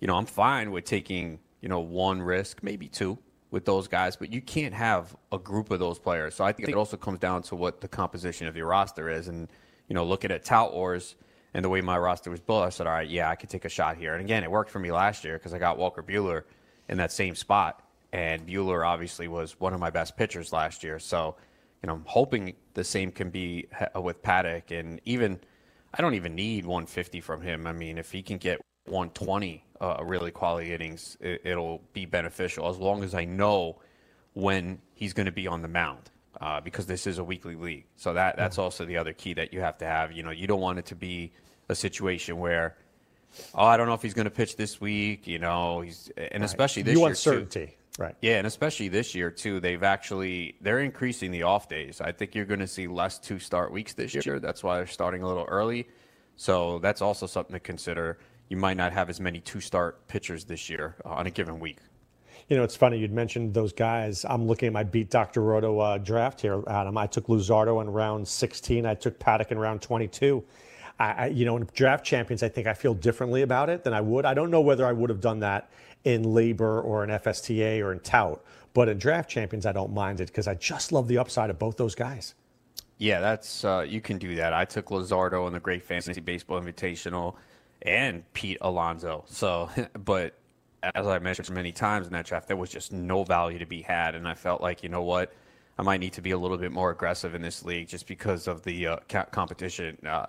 [0.00, 3.18] you know, I'm fine with taking, you know, one risk, maybe two
[3.50, 6.36] with those guys, but you can't have a group of those players.
[6.36, 9.26] So I think it also comes down to what the composition of your roster is.
[9.26, 9.48] And,
[9.88, 11.16] you know, looking at Tout Wars
[11.52, 13.64] and the way my roster was built, I said, all right, yeah, I could take
[13.64, 14.14] a shot here.
[14.14, 16.44] And again, it worked for me last year because I got Walker Buehler
[16.88, 17.82] in that same spot.
[18.12, 21.00] And Buehler obviously was one of my best pitchers last year.
[21.00, 21.34] So,
[21.82, 24.78] you know, I'm hoping the same can be uh, with Paddack.
[24.78, 25.40] And even,
[25.94, 27.66] I don't even need 150 from him.
[27.66, 32.68] I mean, if he can get 120 uh, really quality innings, it, it'll be beneficial
[32.68, 33.78] as long as I know
[34.34, 36.10] when he's going to be on the mound.
[36.38, 39.54] Uh, because this is a weekly league, so that that's also the other key that
[39.54, 40.12] you have to have.
[40.12, 41.32] You know, you don't want it to be
[41.70, 42.76] a situation where,
[43.54, 45.26] oh, I don't know if he's going to pitch this week.
[45.26, 47.46] You know, he's and especially this you year want too.
[47.98, 48.14] Right?
[48.20, 52.00] Yeah, and especially this year too, they've actually they're increasing the off days.
[52.00, 54.38] I think you're going to see less two start weeks this year.
[54.38, 55.88] That's why they're starting a little early.
[56.36, 58.18] So that's also something to consider.
[58.48, 61.78] You might not have as many two start pitchers this year on a given week.
[62.48, 64.24] You know, it's funny you'd mentioned those guys.
[64.28, 65.42] I'm looking at my beat Dr.
[65.42, 66.96] Roto uh, draft here, Adam.
[66.96, 68.86] I took Luzardo in round 16.
[68.86, 70.44] I took Paddack in round 22.
[70.98, 73.92] I, I, you know, in draft champions, I think I feel differently about it than
[73.92, 74.24] I would.
[74.24, 75.70] I don't know whether I would have done that
[76.04, 80.20] in LABR or in FSTA or in Tout, but in draft champions, I don't mind
[80.20, 82.34] it because I just love the upside of both those guys.
[82.98, 84.52] Yeah, that's uh, you can do that.
[84.52, 87.36] I took Luzardo in the Great Fantasy Baseball Invitational
[87.82, 89.24] and Pete Alonso.
[89.28, 89.68] So,
[90.04, 90.34] but
[90.94, 93.82] as I mentioned many times in that draft, there was just no value to be
[93.82, 95.32] had, and I felt like you know what,
[95.78, 98.46] I might need to be a little bit more aggressive in this league just because
[98.46, 98.96] of the uh,
[99.30, 99.98] competition.
[100.06, 100.26] Uh,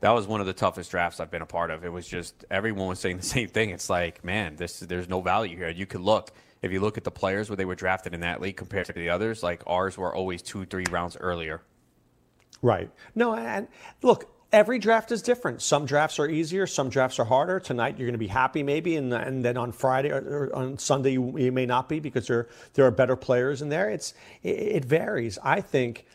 [0.00, 1.84] that was one of the toughest drafts I've been a part of.
[1.84, 3.70] It was just everyone was saying the same thing.
[3.70, 5.68] It's like, man, this there's no value here.
[5.68, 6.30] You could look
[6.62, 8.92] if you look at the players where they were drafted in that league compared to
[8.92, 9.42] the others.
[9.42, 11.62] Like ours were always two, three rounds earlier.
[12.60, 12.90] Right.
[13.14, 13.68] No, and
[14.02, 15.62] look, every draft is different.
[15.62, 17.60] Some drafts are easier, some drafts are harder.
[17.60, 21.12] Tonight you're going to be happy maybe, and, and then on Friday or, on Sunday
[21.12, 23.90] you, you, may not be because there there are better players in there.
[23.90, 25.38] It's it, it varies.
[25.42, 26.06] I think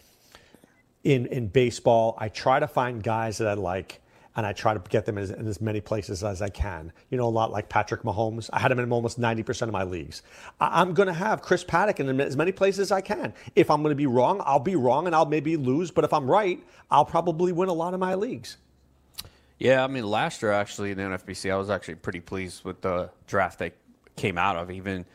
[1.04, 4.02] in in baseball, I try to find guys that I like
[4.36, 6.92] and I try to get them in as, in as, many places as I can.
[7.10, 8.50] You know, a lot like Patrick Mahomes.
[8.52, 10.24] I had him in almost 90% of my leagues.
[10.60, 13.34] I, am going to have Chris Paddack in as many places as I can.
[13.56, 15.92] If I'm going to be wrong, I'll be wrong and I'll maybe lose.
[15.92, 18.58] But if I'm right, I'll probably win a lot of my leagues.
[19.60, 22.82] Yeah, I mean, last year actually in the NFBC, I was actually pretty pleased with
[22.82, 23.72] the draft they
[24.16, 24.72] came out of.
[24.72, 25.06] Even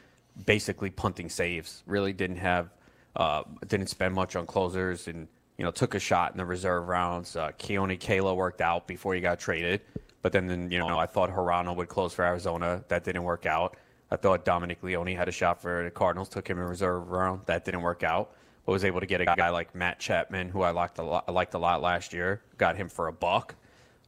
[0.47, 1.83] basically punting saves.
[1.87, 2.71] Really didn't have,
[3.17, 5.27] uh, didn't spend much on closers and
[5.59, 7.37] you know, took a shot in the reserve rounds.
[7.37, 9.81] Uh, Keone Kela worked out before he got traded.
[10.23, 12.83] But then, then, you know, I thought Hirano would close for Arizona.
[12.89, 13.77] That didn't work out.
[14.11, 17.43] I thought Dominic Leone had a shot for the Cardinals, took him in reserve round.
[17.47, 18.31] That didn't work out.
[18.65, 21.25] But was able to get a guy like Matt Chapman, who I liked a lot,
[21.29, 22.43] I liked a lot last year.
[22.57, 23.55] Got him for a buck.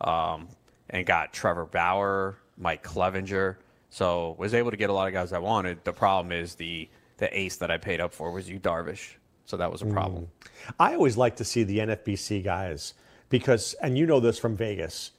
[0.00, 0.48] Um,
[0.90, 3.56] and got Trevor Bauer, Mike Clevinger.
[3.90, 5.84] So was able to get a lot of guys I wanted.
[5.84, 9.16] The problem is the the ace that I paid up for was Yu Darvish.
[9.50, 10.24] So that was a problem.
[10.24, 10.74] Mm.
[10.78, 12.94] I always like to see the NFBC guys
[13.30, 15.10] because, and you know this from Vegas,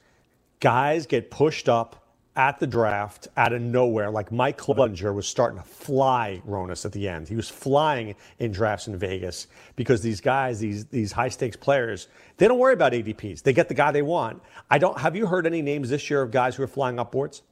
[0.58, 4.10] guys get pushed up at the draft out of nowhere.
[4.10, 7.28] Like Mike Clevinger was starting to fly Ronis at the end.
[7.28, 12.08] He was flying in drafts in Vegas because these guys, these these high stakes players,
[12.38, 13.42] they don't worry about ADPs.
[13.42, 14.42] They get the guy they want.
[14.70, 14.98] I don't.
[14.98, 17.42] Have you heard any names this year of guys who are flying up boards?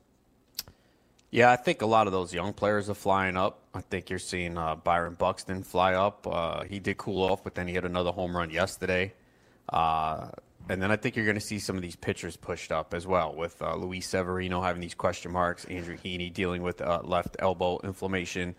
[1.32, 3.60] Yeah, I think a lot of those young players are flying up.
[3.72, 6.26] I think you're seeing uh, Byron Buxton fly up.
[6.26, 9.12] Uh, he did cool off, but then he hit another home run yesterday.
[9.68, 10.28] Uh,
[10.68, 13.06] and then I think you're going to see some of these pitchers pushed up as
[13.06, 17.36] well, with uh, Luis Severino having these question marks, Andrew Heaney dealing with uh, left
[17.38, 18.56] elbow inflammation.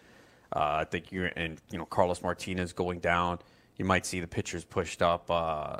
[0.56, 3.40] Uh, I think you're and you know Carlos Martinez going down.
[3.78, 5.30] You might see the pitchers pushed up,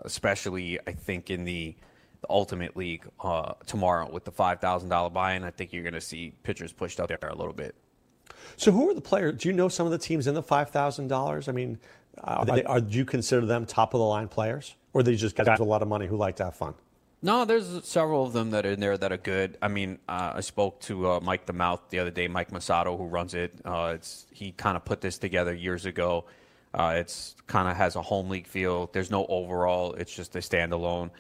[0.06, 1.76] especially I think in the
[2.22, 5.44] the Ultimate League uh, tomorrow with the five thousand dollar buy-in.
[5.44, 7.76] I think you're going to see pitchers pushed up there a little bit.
[8.58, 9.38] So, who are the players?
[9.38, 11.48] Do you know some of the teams in the five thousand dollars?
[11.48, 11.80] I mean,
[12.24, 15.16] are, they, are do you consider them top of the line players, or are they
[15.16, 16.76] just guys with a lot of money who like to have fun?
[17.24, 19.58] No, there's several of them that are in there that are good.
[19.62, 22.98] I mean, uh, I spoke to uh, Mike the Mouth the other day, Mike Masato,
[22.98, 23.54] who runs it.
[23.64, 26.26] Uh, it's he kind of put this together years ago.
[26.74, 28.90] Uh, it's kind of has a home league feel.
[28.92, 29.94] There's no overall.
[29.94, 31.12] It's just a standalone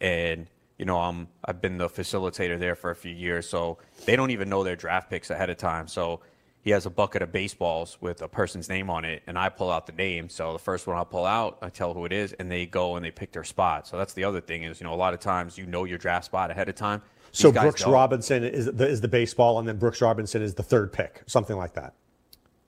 [0.00, 0.46] and
[0.78, 4.30] you know I'm I've been the facilitator there for a few years, so they don't
[4.30, 5.88] even know their draft picks ahead of time.
[5.88, 6.20] So
[6.62, 9.70] he has a bucket of baseballs with a person's name on it, and I pull
[9.70, 10.28] out the name.
[10.28, 12.96] So the first one I'll pull out, I tell who it is, and they go
[12.96, 13.86] and they pick their spot.
[13.86, 15.98] So that's the other thing is you know a lot of times you know your
[15.98, 17.02] draft spot ahead of time.
[17.32, 17.92] These so Brooks don't.
[17.92, 21.56] Robinson is the, is the baseball, and then Brooks Robinson is the third pick, something
[21.56, 21.94] like that.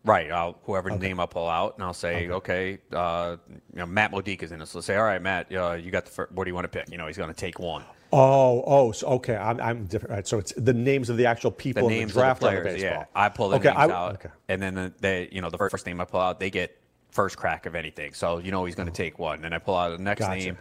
[0.04, 0.30] Right.
[0.30, 1.08] I'll, whoever okay.
[1.08, 4.60] name I pull out, and I'll say, okay, okay uh, you know, Matt Modica's in
[4.60, 4.66] it.
[4.66, 6.68] So say, all right, Matt, uh, you got the first, what do you want to
[6.68, 6.90] pick?
[6.90, 7.84] You know, he's going to take one.
[8.12, 9.36] Oh, oh, so, okay.
[9.36, 10.12] I'm, I'm different.
[10.14, 12.58] Right, so it's the names of the actual people the in the draft the players,
[12.58, 13.00] on the baseball.
[13.00, 14.28] Yeah, I pull the okay, names I, out, okay.
[14.48, 16.76] and then the, they, you know, the first name I pull out, they get
[17.12, 18.12] first crack of anything.
[18.12, 20.38] So you know he's going to take one, and I pull out the next gotcha.
[20.38, 20.58] name,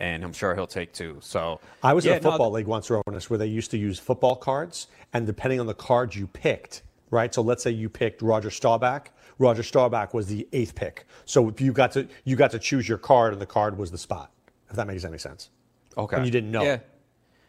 [0.00, 1.18] and I'm sure he'll take two.
[1.20, 3.78] So I was yeah, in a football no, league once, Ronis, where they used to
[3.78, 7.32] use football cards, and depending on the card you picked, right?
[7.34, 11.06] So let's say you picked Roger Staubach Roger Staubach was the eighth pick.
[11.24, 13.90] So if you got to you got to choose your card, and the card was
[13.90, 14.32] the spot.
[14.68, 15.50] If that makes any sense.
[15.96, 16.16] Okay.
[16.16, 16.62] And you didn't know.
[16.62, 16.80] Yeah.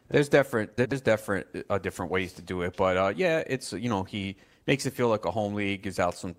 [0.10, 3.90] There's different there's different uh, different ways to do it, but uh, yeah, it's you
[3.90, 5.84] know he makes it feel like a home league.
[5.84, 6.36] Gives out some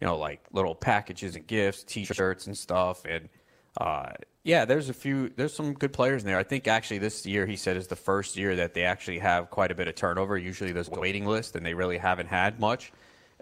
[0.00, 3.28] you know like little packages and gifts, T-shirts and stuff, and
[3.78, 4.12] uh,
[4.44, 6.38] yeah, there's a few there's some good players in there.
[6.38, 9.50] I think actually this year he said is the first year that they actually have
[9.50, 10.36] quite a bit of turnover.
[10.36, 12.92] Usually there's a waiting list, and they really haven't had much.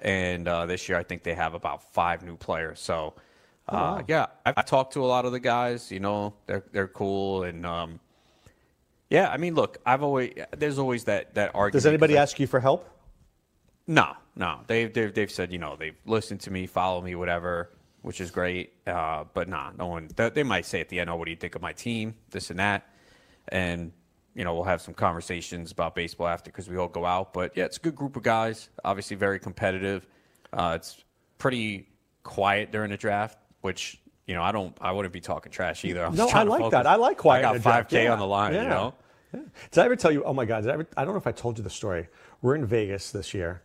[0.02, 2.80] And uh, this year, I think they have about five new players.
[2.80, 3.14] So,
[3.68, 4.04] uh, oh, wow.
[4.08, 5.90] yeah, I've, I've, talked to a lot of the guys.
[5.90, 8.00] You know, they're they're cool, and um,
[9.08, 11.72] yeah, I mean, look, I've always there's always that that argument.
[11.82, 12.88] Does anybody ask you for help?
[13.86, 14.60] No, no.
[14.66, 17.70] They've, they've they've said you know they've listened to me, follow me, whatever,
[18.02, 18.72] which is great.
[18.86, 20.08] Uh, but nah, no one.
[20.16, 22.14] They, they might say at the end, "Oh, what do you think of my team?"
[22.30, 22.88] This and that,
[23.48, 23.92] and
[24.34, 27.32] you know we'll have some conversations about baseball after because we all go out.
[27.32, 28.68] But yeah, it's a good group of guys.
[28.84, 30.06] Obviously, very competitive.
[30.52, 31.04] Uh, it's
[31.38, 31.88] pretty
[32.22, 34.76] quiet during the draft, which you know I don't.
[34.80, 36.04] I wouldn't be talking trash either.
[36.04, 36.86] I'm No, I like that.
[36.86, 37.44] I like quiet.
[37.44, 38.12] I got five k Yeah.
[38.12, 38.54] on the line.
[38.54, 38.62] Yeah.
[38.62, 38.94] You know.
[39.32, 39.40] Yeah.
[39.70, 40.24] Did I ever tell you?
[40.24, 40.62] Oh my God!
[40.62, 42.08] Did I, ever, I don't know if I told you the story.
[42.42, 43.62] We're in Vegas this year,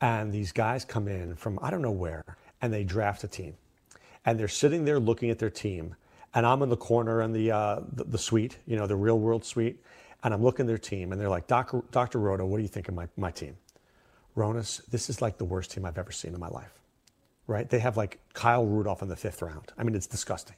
[0.00, 2.22] and these guys come in from I don't know where,
[2.62, 3.54] and they draft a team,
[4.28, 5.96] and they're sitting there looking at their team,
[6.34, 9.18] and I'm in the corner in the uh, the, the suite, you know, the real
[9.18, 9.82] world suite,
[10.22, 12.68] and I'm looking at their team, and they're like, Doctor Doctor Roto, what do you
[12.68, 13.56] think of my my team?
[14.36, 16.74] Ronis, this is like the worst team I've ever seen in my life.
[17.46, 17.70] Right?
[17.70, 19.72] They have like Kyle Rudolph in the fifth round.
[19.78, 20.56] I mean, it's disgusting.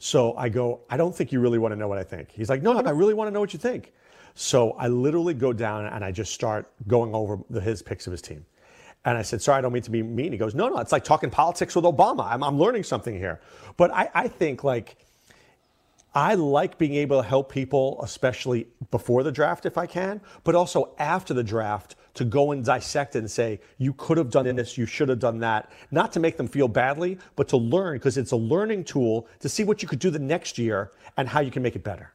[0.00, 2.32] So I go, I don't think you really want to know what I think.
[2.32, 3.92] He's like, no, I really want to know what you think.
[4.34, 8.10] So I literally go down and I just start going over the, his picks of
[8.10, 8.44] his team.
[9.04, 10.32] And I said, sorry, I don't mean to be mean.
[10.32, 12.26] He goes, no, no, it's like talking politics with Obama.
[12.26, 13.40] I'm, I'm learning something here.
[13.76, 14.96] But I, I think like,
[16.14, 20.54] I like being able to help people, especially before the draft if I can, but
[20.54, 24.54] also after the draft to go and dissect it and say, you could have done
[24.54, 25.72] this, you should have done that.
[25.90, 29.48] Not to make them feel badly, but to learn because it's a learning tool to
[29.48, 32.12] see what you could do the next year and how you can make it better.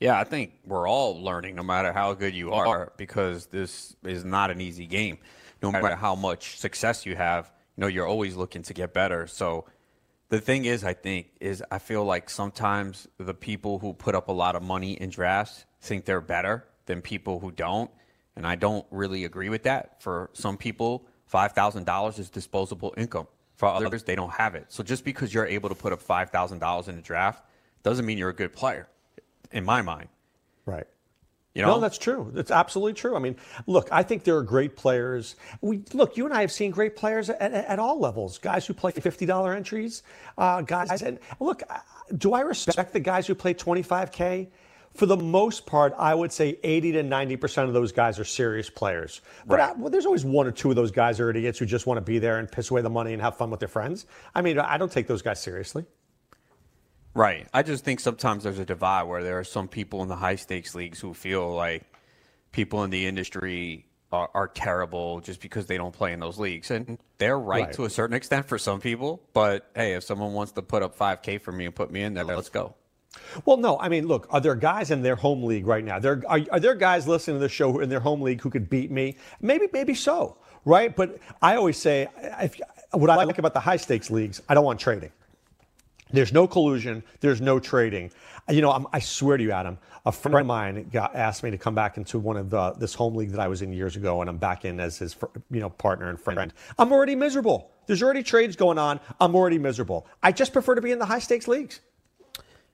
[0.00, 4.24] Yeah, I think we're all learning, no matter how good you are, because this is
[4.24, 5.18] not an easy game.
[5.62, 9.26] No matter how much success you have, you know, you're always looking to get better.
[9.26, 9.64] So
[10.28, 14.28] the thing is, I think, is I feel like sometimes the people who put up
[14.28, 17.90] a lot of money in drafts think they're better than people who don't.
[18.36, 20.00] And I don't really agree with that.
[20.02, 23.26] For some people, $5,000 is disposable income.
[23.56, 24.66] For others, they don't have it.
[24.68, 27.44] So just because you're able to put up $5,000 in a draft
[27.82, 28.88] doesn't mean you're a good player,
[29.50, 30.08] in my mind.
[30.64, 30.86] Right.
[31.58, 31.74] You know?
[31.74, 32.30] No, that's true.
[32.32, 33.16] That's absolutely true.
[33.16, 33.34] I mean,
[33.66, 35.34] look, I think there are great players.
[35.60, 38.38] We look, you and I have seen great players at, at, at all levels.
[38.38, 40.04] Guys who play fifty dollar entries,
[40.38, 41.02] uh, guys.
[41.02, 41.64] And look,
[42.16, 44.50] do I respect the guys who play twenty five k?
[44.94, 48.70] For the most part, I would say 80 to 90% of those guys are serious
[48.70, 49.20] players.
[49.46, 51.86] But I, well, there's always one or two of those guys are idiots who just
[51.86, 54.06] want to be there and piss away the money and have fun with their friends.
[54.34, 55.84] I mean, I don't take those guys seriously.
[57.18, 57.48] Right.
[57.52, 60.36] I just think sometimes there's a divide where there are some people in the high
[60.36, 61.82] stakes leagues who feel like
[62.52, 66.70] people in the industry are, are terrible just because they don't play in those leagues.
[66.70, 67.72] And they're right, Right.
[67.74, 69.20] to a certain extent for some people.
[69.32, 72.14] But hey, if someone wants to put up 5K for me and put me in
[72.14, 72.76] there, let's go.
[73.44, 75.98] Well, no, I mean, look, are there guys in their home league right now?
[75.98, 78.70] There are, are there guys listening to the show in their home league who could
[78.70, 79.16] beat me?
[79.40, 80.94] Maybe, maybe so, right?
[80.94, 82.06] But I always say,
[82.40, 82.60] if,
[82.92, 85.10] what I like about the high stakes leagues, I don't want trading.
[86.10, 87.02] There's no collusion.
[87.20, 88.10] There's no trading.
[88.48, 91.42] Uh, you know, I'm, I swear to you, Adam, a friend of mine got asked
[91.42, 93.72] me to come back into one of the this home league that I was in
[93.72, 95.16] years ago, and I'm back in as his
[95.50, 96.52] you know partner and friend.
[96.78, 97.70] I'm already miserable.
[97.86, 99.00] There's already trades going on.
[99.20, 100.06] I'm already miserable.
[100.22, 101.80] I just prefer to be in the high stakes leagues.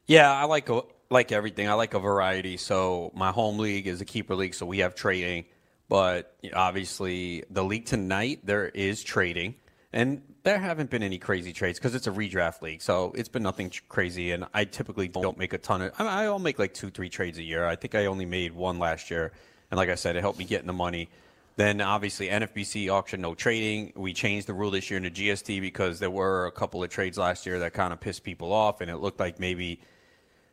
[0.07, 1.69] Yeah, I like uh, like everything.
[1.69, 2.57] I like a variety.
[2.57, 5.47] So my home league is a keeper league, so we have trading.
[5.89, 9.55] But obviously, the league tonight there is trading,
[9.93, 12.83] and there haven't been any crazy trades because it's a redraft league.
[12.83, 15.93] So it's been nothing crazy, and I typically don't make a ton of.
[15.99, 17.67] I I'll make like two, three trades a year.
[17.67, 19.33] I think I only made one last year,
[19.71, 21.09] and like I said, it helped me get in the money.
[21.57, 23.93] Then obviously NFBC auction no trading.
[23.97, 26.91] We changed the rule this year in the GST because there were a couple of
[26.91, 29.81] trades last year that kind of pissed people off, and it looked like maybe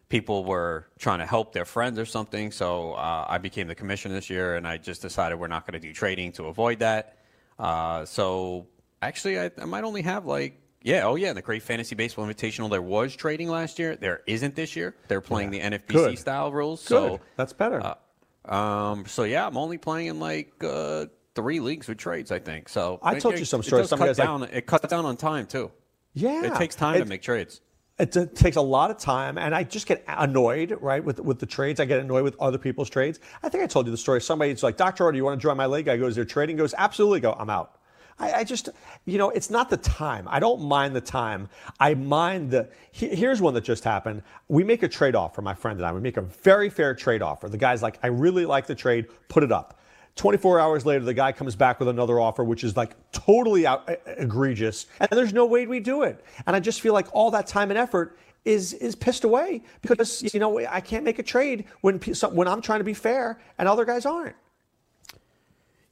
[0.08, 2.52] people were trying to help their friends or something.
[2.52, 5.80] So uh, I became the commissioner this year, and I just decided we're not going
[5.80, 7.18] to do trading to avoid that.
[7.60, 8.68] Uh, so
[9.02, 10.58] actually, I, I might only have like.
[10.84, 12.68] Yeah, oh yeah, the Great Fantasy Baseball Invitational.
[12.70, 13.96] There was trading last year.
[13.96, 14.96] There isn't this year.
[15.08, 16.18] They're playing the NFBC Good.
[16.20, 16.82] style rules.
[16.88, 16.88] Good.
[16.88, 17.84] So That's better.
[17.84, 22.32] uh, um, so yeah, I'm only playing in like uh, three leagues with trades.
[22.32, 23.00] I think so.
[23.04, 23.90] I it- told it- you some it stories.
[23.90, 24.44] Some cut guys like- down.
[24.44, 25.72] it cuts down on time too.
[26.14, 27.62] yeah, It takes time to make trades.
[28.00, 31.38] It t- takes a lot of time, and I just get annoyed, right, with with
[31.38, 31.80] the trades.
[31.80, 33.20] I get annoyed with other people's trades.
[33.44, 34.20] I think I told you the story.
[34.22, 36.56] Somebody's like, "Doctor, do you want to join my league?" I go, "Is there trading?"
[36.56, 37.76] He goes, "Absolutely." Go, "I'm out."
[38.22, 38.70] I, I just,
[39.06, 40.28] you know, it's not the time.
[40.30, 41.50] I don't mind the time.
[41.80, 42.70] I mind the.
[42.92, 44.22] he- here's one that just happened.
[44.48, 45.92] We make a trade offer, my friend and I.
[45.92, 47.50] We make a very fair trade offer.
[47.50, 49.08] The guy's like, "I really like the trade.
[49.28, 49.80] Put it up."
[50.18, 53.90] 24 hours later, the guy comes back with another offer, which is like totally out,
[53.90, 56.24] e- egregious, and there's no way we do it.
[56.46, 60.34] And I just feel like all that time and effort is is pissed away because
[60.34, 63.68] you know I can't make a trade when when I'm trying to be fair and
[63.70, 64.36] other guys aren't.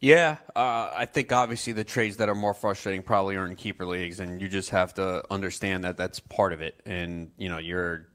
[0.02, 3.86] Yeah, uh, I think obviously the trades that are more frustrating probably are in keeper
[3.86, 6.80] leagues, and you just have to understand that that's part of it.
[6.86, 8.08] And you know, you're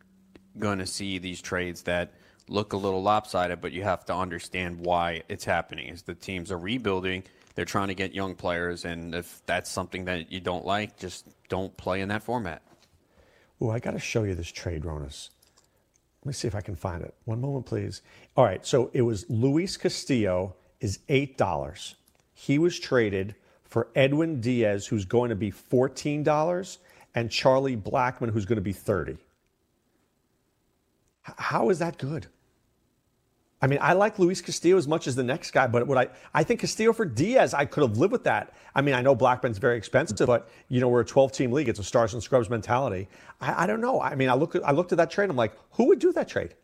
[0.59, 2.15] going to see these trades that
[2.49, 5.89] look a little lopsided, but you have to understand why it's happening.
[5.89, 7.25] Is the teams are rebuilding,
[7.55, 11.29] They're trying to get young players, and if that's something that you don't like, just
[11.49, 12.63] don't play in that format.
[13.61, 15.31] Oh, I got to show you this trade, Ronis.
[16.23, 17.15] Let me see if I can find it.
[17.27, 18.01] One moment, please.
[18.37, 21.97] All right, so it was Luis Castillo is eight dollars.
[22.35, 26.79] He was traded for Edwin Diaz, who's going to be fourteen dollars,
[27.15, 29.17] and Charlie Blackmon, who's going to be thirty.
[31.23, 32.27] How is that good?
[33.63, 36.09] I mean, I like Luis Castillo as much as the next guy, but what I,
[36.35, 38.53] I think Castillo for Diaz, I could have lived with that.
[38.75, 41.71] I mean, I know Blackmon's very expensive, but you know, we're a 12 team league.
[41.71, 43.09] It's a stars and scrubs mentality.
[43.41, 44.03] I, I don't know.
[44.03, 45.31] I mean, I look I looked at that trade.
[45.31, 46.55] I'm like, who would do that trade?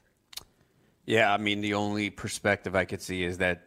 [1.07, 3.63] Yeah, I mean, the only perspective I could see is that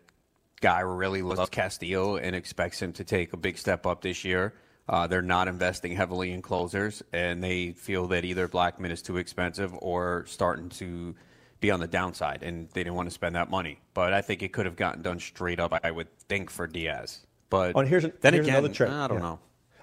[0.63, 4.53] guy really loves Castillo and expects him to take a big step up this year.
[4.87, 9.17] Uh, they're not investing heavily in closers, and they feel that either Blackmon is too
[9.17, 11.15] expensive or starting to
[11.59, 13.79] be on the downside, and they didn't want to spend that money.
[13.93, 15.77] But I think it could have gotten done straight up.
[15.83, 17.25] I would think for Diaz.
[17.49, 18.89] But oh, here's, then here's again, another trade.
[18.91, 19.23] I don't Yeah.
[19.23, 19.39] know.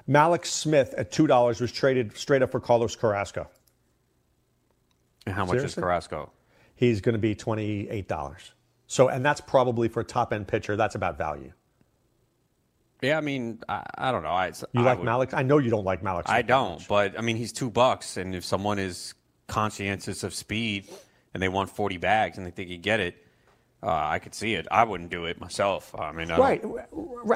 [0.08, 3.48] Mallex Smith at two dollars was traded straight up for Carlos Carrasco.
[5.26, 5.80] And how much Seriously?
[5.80, 6.32] is Carrasco?
[6.74, 8.52] He's going to be twenty eight dollars.
[8.90, 10.74] So, and that's probably for a top end pitcher.
[10.74, 11.52] That's about value.
[13.00, 14.30] Yeah, I mean, I, I don't know.
[14.30, 15.32] I, You I like would- Mallex?
[15.32, 16.24] I know you don't like Mallex.
[16.26, 19.14] I don't, but I mean, he's two bucks, and if someone is
[19.46, 20.88] conscientious of speed
[21.32, 23.24] and they want forty bags and they think you get it,
[23.80, 24.66] uh, I could see it.
[24.72, 25.94] I wouldn't do it myself.
[25.96, 26.64] I mean, I right,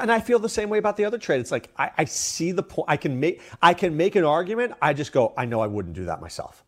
[0.01, 1.39] and I feel the same way about the other trade.
[1.39, 2.89] It's like I, I see the point.
[2.89, 4.73] I can make I can make an argument.
[4.81, 6.64] I just go, I know I wouldn't do that myself.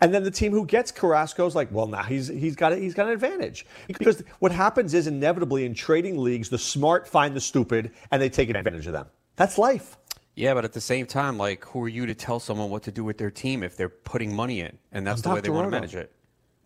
[0.00, 2.76] And then the team who gets Carrasco is like, well, now he's he's got a,
[2.76, 7.34] he's got an advantage because what happens is inevitably in trading leagues, the smart find
[7.34, 9.06] the stupid and they take advantage of them.
[9.36, 9.96] That's life.
[10.34, 12.92] Yeah, but at the same time, like, who are you to tell someone what to
[12.92, 15.50] do with their team if they're putting money in, and that's I'm the way they
[15.50, 16.12] want to manage it?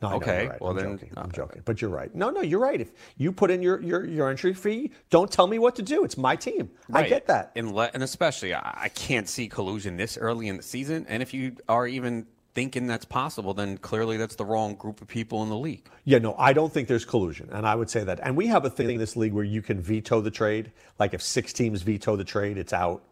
[0.03, 0.61] No, know, okay, right.
[0.61, 1.13] well I'm then, uh, joking.
[1.17, 2.15] I'm joking, but you're right.
[2.15, 2.81] No, no, you're right.
[2.81, 6.05] If you put in your your, your entry fee, don't tell me what to do.
[6.05, 6.71] It's my team.
[6.93, 7.53] I get that.
[7.57, 11.07] And, le- and especially, I, I can't see collusion this early in the season.
[11.09, 15.09] And if you are even thinking that's possible, then clearly that's the wrong group of
[15.09, 15.89] people in the league.
[16.05, 18.21] Yeah, no, I don't think there's collusion, and I would say that.
[18.23, 20.73] And we have a thing in this league where you can veto the trade.
[20.99, 23.03] Like if six teams veto the trade, it's out.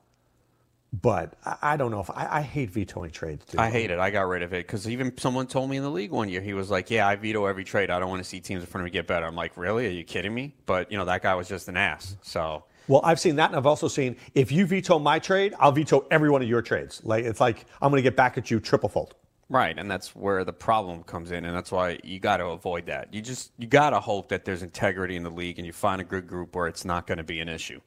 [0.93, 3.45] But I, I don't know if I, I hate vetoing trades.
[3.47, 3.59] Dude.
[3.59, 3.99] I hate it.
[3.99, 6.43] I got rid of it because even someone told me in the league one year,
[6.43, 7.91] he was like, "Yeah, I veto every trade.
[7.91, 9.87] I don't want to see teams in front of me get better." I'm like, "Really?
[9.87, 12.17] Are you kidding me?" But you know, that guy was just an ass.
[12.23, 15.73] So Well, I've seen that, and I've also seen if you veto my trade, I'll
[15.73, 17.01] veto every one of your trades.
[17.05, 19.15] Like it's like I'm going to get back at you triple fold.
[19.53, 22.87] Right, and that's where the problem comes in, and that's why you got to avoid
[22.87, 23.13] that.
[23.13, 26.01] You just you got to hope that there's integrity in the league, and you find
[26.01, 27.83] a good group where it's not going to be an issue.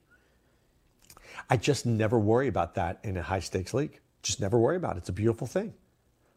[1.50, 4.00] I just never worry about that in a high stakes league.
[4.22, 5.00] Just never worry about it.
[5.00, 5.74] It's a beautiful thing.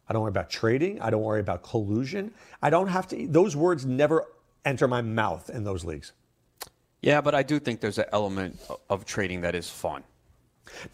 [0.09, 0.99] I don't worry about trading.
[1.03, 2.33] I don't worry about collusion.
[2.63, 3.27] I don't have to.
[3.29, 4.25] Those words never
[4.65, 6.13] enter my mouth in those leagues.
[7.03, 8.59] Yeah, but I do think there's an element
[8.89, 10.05] of trading that is fun.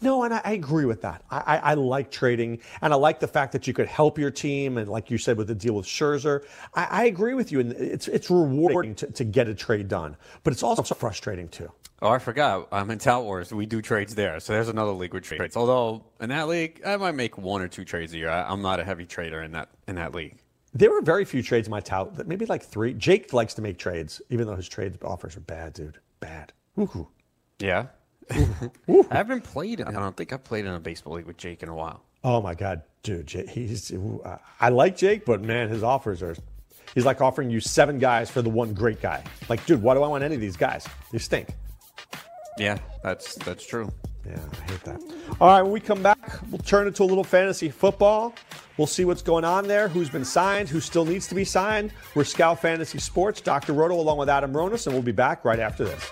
[0.01, 1.23] No, and I, I agree with that.
[1.29, 4.31] I, I, I like trading, and I like the fact that you could help your
[4.31, 7.59] team, and like you said with the deal with Scherzer, I, I agree with you,
[7.59, 11.71] and it's it's rewarding to, to get a trade done, but it's also frustrating too.
[12.01, 12.67] Oh, I forgot.
[12.71, 13.53] I'm in Tout Wars.
[13.53, 15.55] We do trades there, so there's another league with trades.
[15.55, 18.29] Although in that league, I might make one or two trades a year.
[18.29, 20.37] I, I'm not a heavy trader in that in that league.
[20.73, 22.93] There were very few trades in my tout, maybe like three.
[22.93, 25.99] Jake likes to make trades, even though his trade offers are bad, dude.
[26.19, 26.51] Bad.
[26.77, 27.07] Ooh.
[27.59, 27.87] Yeah.
[28.29, 28.69] I
[29.11, 29.81] haven't played.
[29.81, 32.01] I don't think I've played in a baseball league with Jake in a while.
[32.23, 33.93] Oh my God, dude, Jake, he's.
[34.59, 36.35] I like Jake, but man, his offers are.
[36.93, 39.23] He's like offering you seven guys for the one great guy.
[39.49, 40.87] Like, dude, why do I want any of these guys?
[41.11, 41.49] They stink.
[42.57, 43.91] Yeah, that's that's true.
[44.25, 45.01] Yeah, I hate that.
[45.39, 48.33] All right, when we come back, we'll turn it to a little fantasy football.
[48.77, 51.91] We'll see what's going on there, who's been signed, who still needs to be signed.
[52.15, 53.73] We're Scout Fantasy Sports, Dr.
[53.73, 56.11] Roto, along with Adam Ronis, and we'll be back right after this.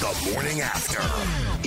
[0.00, 0.98] The morning after.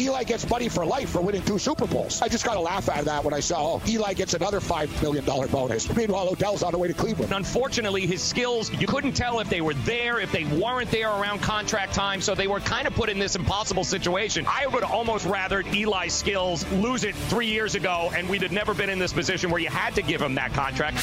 [0.02, 2.20] Eli gets money for life for winning two Super Bowls.
[2.20, 5.04] I just got to laugh at that when I saw, oh, Eli gets another $5
[5.04, 5.96] million bonus.
[5.96, 7.32] Meanwhile, Odell's on the way to Cleveland.
[7.32, 11.44] Unfortunately, his skills, you couldn't tell if they were there, if they weren't there around
[11.44, 14.48] contract time, so they were kind of put in this impossible situation.
[14.48, 18.74] I would almost rather Eli's skills lose it three years ago, and we'd have never
[18.74, 20.98] been in this position where you had to give him that contract.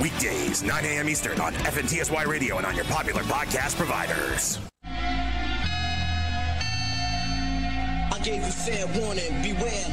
[0.00, 1.10] Weekdays, 9 a.m.
[1.10, 4.58] Eastern on FNTSY Radio and on your popular podcast providers.
[8.22, 9.84] Gave you fair warning, beware.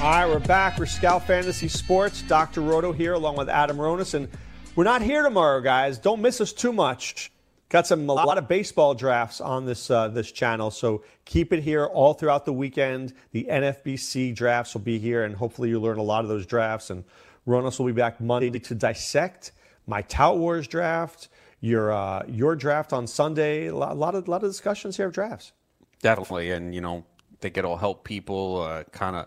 [0.00, 0.78] All right, we're back.
[0.78, 2.22] We're Scout Fantasy Sports.
[2.22, 2.62] Dr.
[2.62, 4.28] Roto here, along with Adam Ronis, and
[4.74, 5.98] we're not here tomorrow, guys.
[5.98, 7.30] Don't miss us too much.
[7.68, 11.62] Got some a lot of baseball drafts on this uh, this channel, so keep it
[11.62, 13.12] here all throughout the weekend.
[13.32, 16.88] The NFBC drafts will be here, and hopefully you learn a lot of those drafts.
[16.88, 17.04] And
[17.46, 19.52] Ronis will be back Monday to dissect
[19.86, 21.28] my Tout Wars draft,
[21.60, 23.66] your uh, your draft on Sunday.
[23.66, 25.52] A lot, of a lot of lot of discussions here of drafts.
[26.00, 27.04] Definitely, and you know
[27.40, 29.26] think it'll help people uh, kind of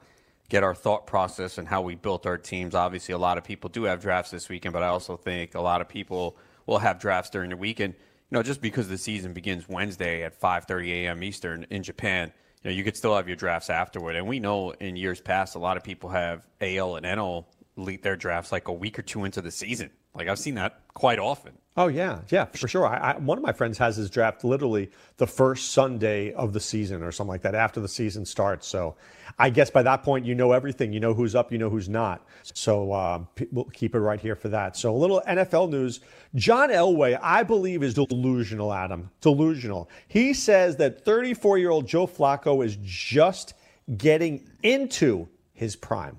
[0.49, 2.76] get our thought process and how we built our teams.
[2.76, 5.62] Obviously, a lot of people do have drafts this weekend, but I also think a
[5.62, 7.93] lot of people will have drafts during the weekend.
[8.30, 11.24] You know, just because the season begins Wednesday at 5:30 a.m.
[11.24, 12.32] Eastern in Japan,
[12.64, 14.16] you know, you could still have your drafts afterward.
[14.16, 17.45] And we know in years past, a lot of people have AL and NL
[17.76, 19.91] lead their drafts like a week or two into the season.
[20.18, 21.53] Like I've seen that quite often.
[21.78, 22.88] Oh yeah, yeah, for sure.
[22.88, 26.59] I, I, one of my friends has his draft literally the first Sunday of the
[26.59, 28.65] season or something like that after the season starts.
[28.65, 28.95] So
[29.38, 30.91] I guess by that point you know everything.
[30.91, 32.26] You know who's up, you know who's not.
[32.41, 34.76] So um, we'll keep it right here for that.
[34.76, 35.99] So a little NFL news.
[36.34, 38.74] John Elway, I believe, is delusional.
[38.74, 39.88] Adam, delusional.
[40.07, 43.53] He says that 34-year-old Joe Flacco is just
[43.97, 46.18] getting into his prime.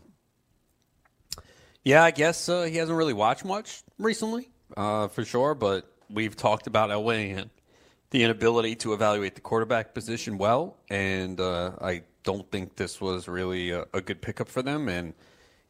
[1.88, 6.36] Yeah, I guess uh, he hasn't really watched much recently uh, for sure, but we've
[6.36, 7.48] talked about Elway and
[8.10, 13.26] the inability to evaluate the quarterback position well, and uh, I don't think this was
[13.26, 14.90] really a, a, good pickup for them.
[14.90, 15.14] And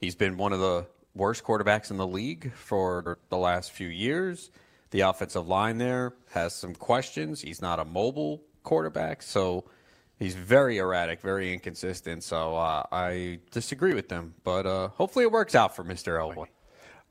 [0.00, 4.50] he's been one of the worst quarterbacks in the league for the last few years.
[4.90, 7.42] The offensive line there has some questions.
[7.42, 9.66] He's not a mobile quarterback, so
[10.18, 12.22] he's very erratic, very inconsistent.
[12.24, 16.18] So uh, I disagree with them, but uh, hopefully it works out for Mr.
[16.18, 16.46] Elway.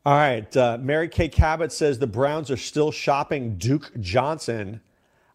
[0.05, 0.55] All right.
[0.55, 4.81] Uh, Mary Kay Cabot says the Browns are still shopping Duke Johnson.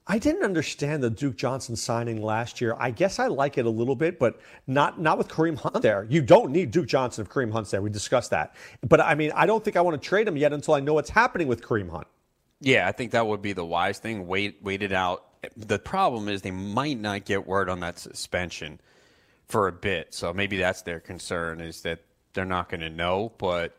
[0.07, 2.75] I didn't understand the Duke Johnson signing last year.
[2.79, 6.07] I guess I like it a little bit, but not not with Kareem Hunt there.
[6.11, 7.83] You don't need Duke Johnson if Kareem Hunt's there.
[7.83, 8.57] We discussed that.
[8.89, 10.95] But I mean, I don't think I want to trade him yet until I know
[10.95, 12.07] what's happening with Kareem Hunt.
[12.61, 14.27] Yeah, I think that would be the wise thing.
[14.27, 15.25] Wait, wait it out.
[15.57, 18.81] The problem is they might not get word on that suspension
[19.49, 20.15] for a bit.
[20.15, 22.01] So maybe that's their concern is that
[22.33, 23.33] they're not going to know.
[23.39, 23.77] But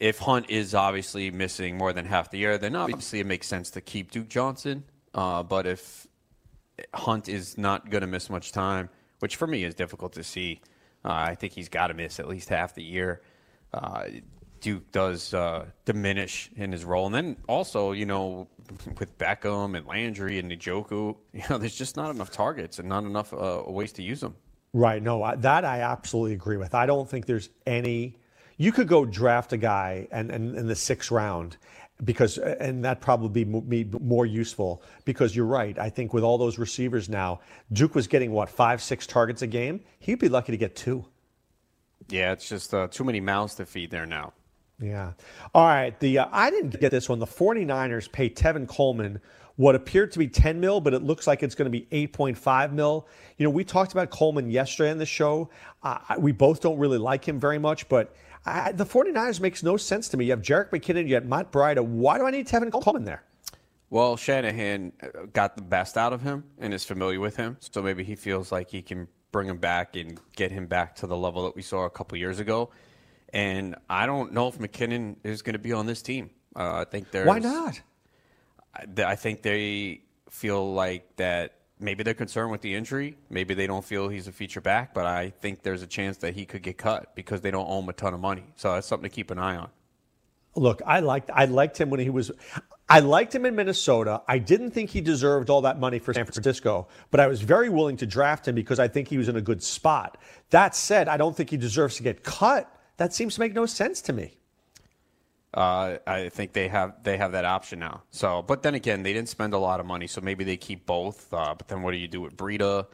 [0.00, 3.70] if Hunt is obviously missing more than half the year, then obviously it makes sense
[3.70, 4.84] to keep Duke Johnson.
[5.12, 6.06] Uh, but if
[6.92, 8.88] Hunt is not going to miss much time,
[9.20, 10.60] which for me is difficult to see,
[11.04, 13.22] uh, I think he's got to miss at least half the year.
[13.72, 14.04] Uh,
[14.64, 18.48] Duke does uh, diminish in his role, and then also, you know,
[18.98, 23.04] with Beckham and Landry and Njoku, you know, there's just not enough targets and not
[23.04, 24.34] enough uh, ways to use them.
[24.72, 25.02] Right.
[25.02, 26.74] No, that I absolutely agree with.
[26.74, 28.16] I don't think there's any
[28.56, 31.58] you could go draft a guy and, and in the sixth round
[32.04, 36.58] because and that probably be more useful because you're right i think with all those
[36.58, 37.40] receivers now
[37.72, 41.04] duke was getting what five six targets a game he'd be lucky to get two
[42.08, 44.32] yeah it's just uh, too many mouths to feed there now
[44.84, 45.12] yeah
[45.54, 49.20] all right the uh, i didn't get this one the 49ers pay tevin coleman
[49.56, 52.72] what appeared to be 10 mil, but it looks like it's going to be 8.5
[52.72, 53.06] mil.
[53.36, 55.48] You know, we talked about Coleman yesterday on the show.
[55.82, 58.14] Uh, we both don't really like him very much, but
[58.46, 60.26] I, the 49ers makes no sense to me.
[60.26, 61.84] You have Jerick McKinnon, you have Matt Breida.
[61.84, 63.22] Why do I need Tevin Coleman there?
[63.90, 67.80] Well, Shanahan uh, got the best out of him and is familiar with him, so
[67.80, 71.16] maybe he feels like he can bring him back and get him back to the
[71.16, 72.70] level that we saw a couple years ago.
[73.34, 76.30] And I don't know if McKinnon is going to be on this team.
[76.54, 77.80] Uh, I think there's why not?
[78.74, 83.16] I, I think they feel like that maybe they're concerned with the injury.
[83.28, 86.34] Maybe they don't feel he's a feature back, but I think there's a chance that
[86.34, 88.44] he could get cut because they don't owe him a ton of money.
[88.54, 89.68] So that's something to keep an eye on.
[90.56, 92.30] Look, I liked I liked him when he was
[92.88, 94.22] I liked him in Minnesota.
[94.28, 97.68] I didn't think he deserved all that money for San Francisco, but I was very
[97.68, 100.18] willing to draft him because I think he was in a good spot.
[100.50, 102.70] That said, I don't think he deserves to get cut.
[102.96, 104.38] That seems to make no sense to me.
[105.52, 108.02] Uh, I think they have they have that option now.
[108.10, 110.84] So, but then again, they didn't spend a lot of money, so maybe they keep
[110.84, 111.32] both.
[111.32, 112.86] Uh, but then what do you do with Breida?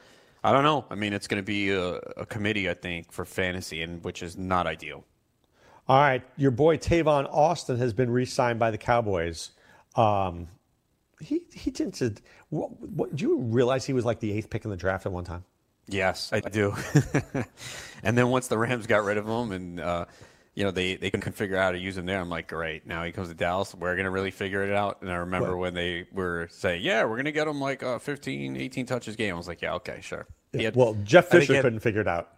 [0.45, 0.85] I don't know.
[0.91, 4.23] I mean, it's going to be a, a committee, I think, for fantasy, and which
[4.23, 5.05] is not ideal.
[5.89, 9.51] All right, your boy Tavon Austin has been re-signed by the Cowboys.
[9.97, 10.49] Um,
[11.21, 12.21] he he didn't.
[12.51, 15.13] What, what, do you realize he was like the eighth pick in the draft at
[15.13, 15.45] one time?
[15.91, 16.75] Yes, I do.
[18.03, 20.05] and then once the Rams got rid of him, and uh,
[20.55, 22.87] you know they they couldn't figure out how to use him there, I'm like, great.
[22.87, 23.75] Now he comes to Dallas.
[23.75, 25.03] We're gonna really figure it out.
[25.03, 25.63] And I remember What?
[25.63, 29.35] when they were saying, yeah, we're gonna get him like uh, 15, 18 touches game.
[29.35, 30.27] I was like, yeah, okay, sure.
[30.55, 32.29] Had- well, Jeff Fisher had- couldn't figure it out.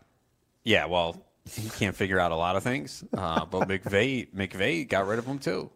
[0.64, 3.03] Yeah, well, he can't figure out a lot of things.
[3.16, 5.70] Uh, but McVay McVay got rid of him too.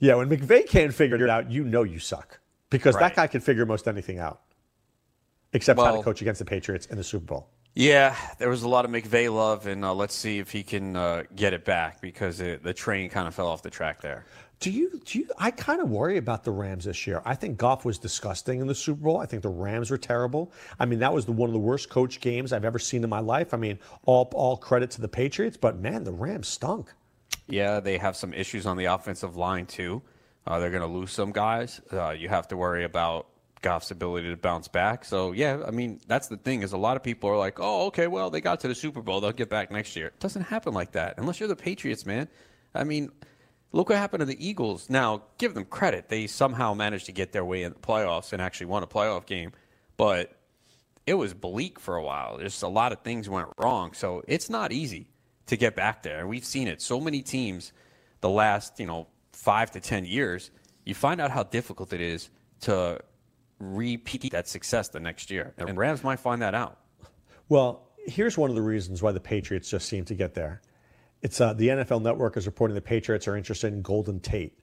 [0.00, 3.40] Yeah, when McVay can't figure it out, you know you suck because that guy can
[3.40, 4.40] figure most anything out,
[5.54, 7.48] except how to coach against the Patriots in the Super Bowl.
[7.74, 10.94] Yeah, there was a lot of McVay love, and uh, let's see if he can
[10.94, 14.26] uh, get it back because it, the train kind of fell off the track there.
[14.60, 15.00] Do you?
[15.04, 15.28] Do you?
[15.38, 17.20] I kind of worry about the Rams this year.
[17.24, 19.18] I think Goff was disgusting in the Super Bowl.
[19.18, 20.52] I think the Rams were terrible.
[20.78, 23.10] I mean, that was the, one of the worst coach games I've ever seen in
[23.10, 23.52] my life.
[23.52, 26.92] I mean, all all credit to the Patriots, but man, the Rams stunk.
[27.48, 30.00] Yeah, they have some issues on the offensive line too.
[30.46, 31.80] Uh, they're going to lose some guys.
[31.92, 33.26] Uh, you have to worry about
[33.64, 35.04] Goff's ability to bounce back.
[35.04, 37.86] So yeah, I mean that's the thing is a lot of people are like, oh,
[37.86, 40.08] okay, well they got to the Super Bowl, they'll get back next year.
[40.08, 42.28] It doesn't happen like that unless you're the Patriots, man.
[42.74, 43.10] I mean,
[43.72, 44.90] look what happened to the Eagles.
[44.90, 48.42] Now, give them credit; they somehow managed to get their way in the playoffs and
[48.42, 49.52] actually won a playoff game,
[49.96, 50.36] but
[51.06, 52.38] it was bleak for a while.
[52.38, 53.94] Just a lot of things went wrong.
[53.94, 55.08] So it's not easy
[55.46, 56.26] to get back there.
[56.26, 57.72] We've seen it so many teams
[58.20, 60.50] the last, you know, five to ten years.
[60.84, 62.30] You find out how difficult it is
[62.62, 63.00] to
[63.72, 65.54] repeat that success the next year.
[65.58, 66.78] And Rams might find that out.
[67.48, 70.60] Well, here's one of the reasons why the Patriots just seem to get there.
[71.22, 74.58] It's uh, the NFL Network is reporting the Patriots are interested in Golden Tate.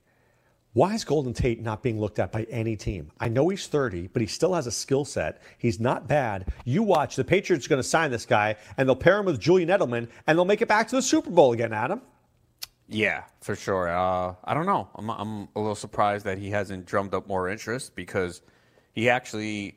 [0.73, 3.11] Why is Golden Tate not being looked at by any team?
[3.19, 5.41] I know he's 30, but he still has a skill set.
[5.57, 6.53] He's not bad.
[6.63, 9.39] You watch, the Patriots are going to sign this guy, and they'll pair him with
[9.39, 12.01] Julian Edelman, and they'll make it back to the Super Bowl again, Adam.
[12.87, 13.89] Yeah, for sure.
[13.89, 14.89] Uh, I don't know.
[14.95, 18.41] I'm, I'm a little surprised that he hasn't drummed up more interest because
[18.93, 19.75] he actually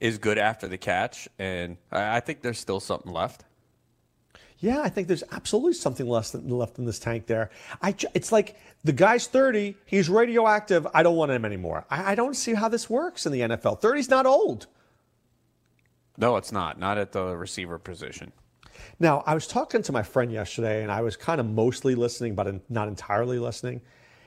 [0.00, 3.44] is good after the catch, and I, I think there's still something left.
[4.58, 7.50] Yeah, I think there's absolutely something less than, left in this tank there.
[7.82, 10.86] I, it's like the guy's 30, he's radioactive.
[10.94, 11.84] I don't want him anymore.
[11.90, 13.80] I, I don't see how this works in the NFL.
[13.80, 14.68] 30's not old.
[16.16, 16.78] No, it's not.
[16.78, 18.32] Not at the receiver position.
[19.00, 22.36] Now, I was talking to my friend yesterday, and I was kind of mostly listening,
[22.36, 23.80] but not entirely listening.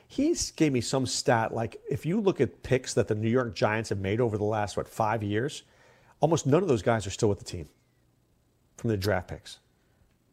[0.07, 3.55] He gave me some stat like if you look at picks that the New York
[3.55, 5.63] Giants have made over the last, what, five years,
[6.19, 7.67] almost none of those guys are still with the team
[8.77, 9.59] from the draft picks.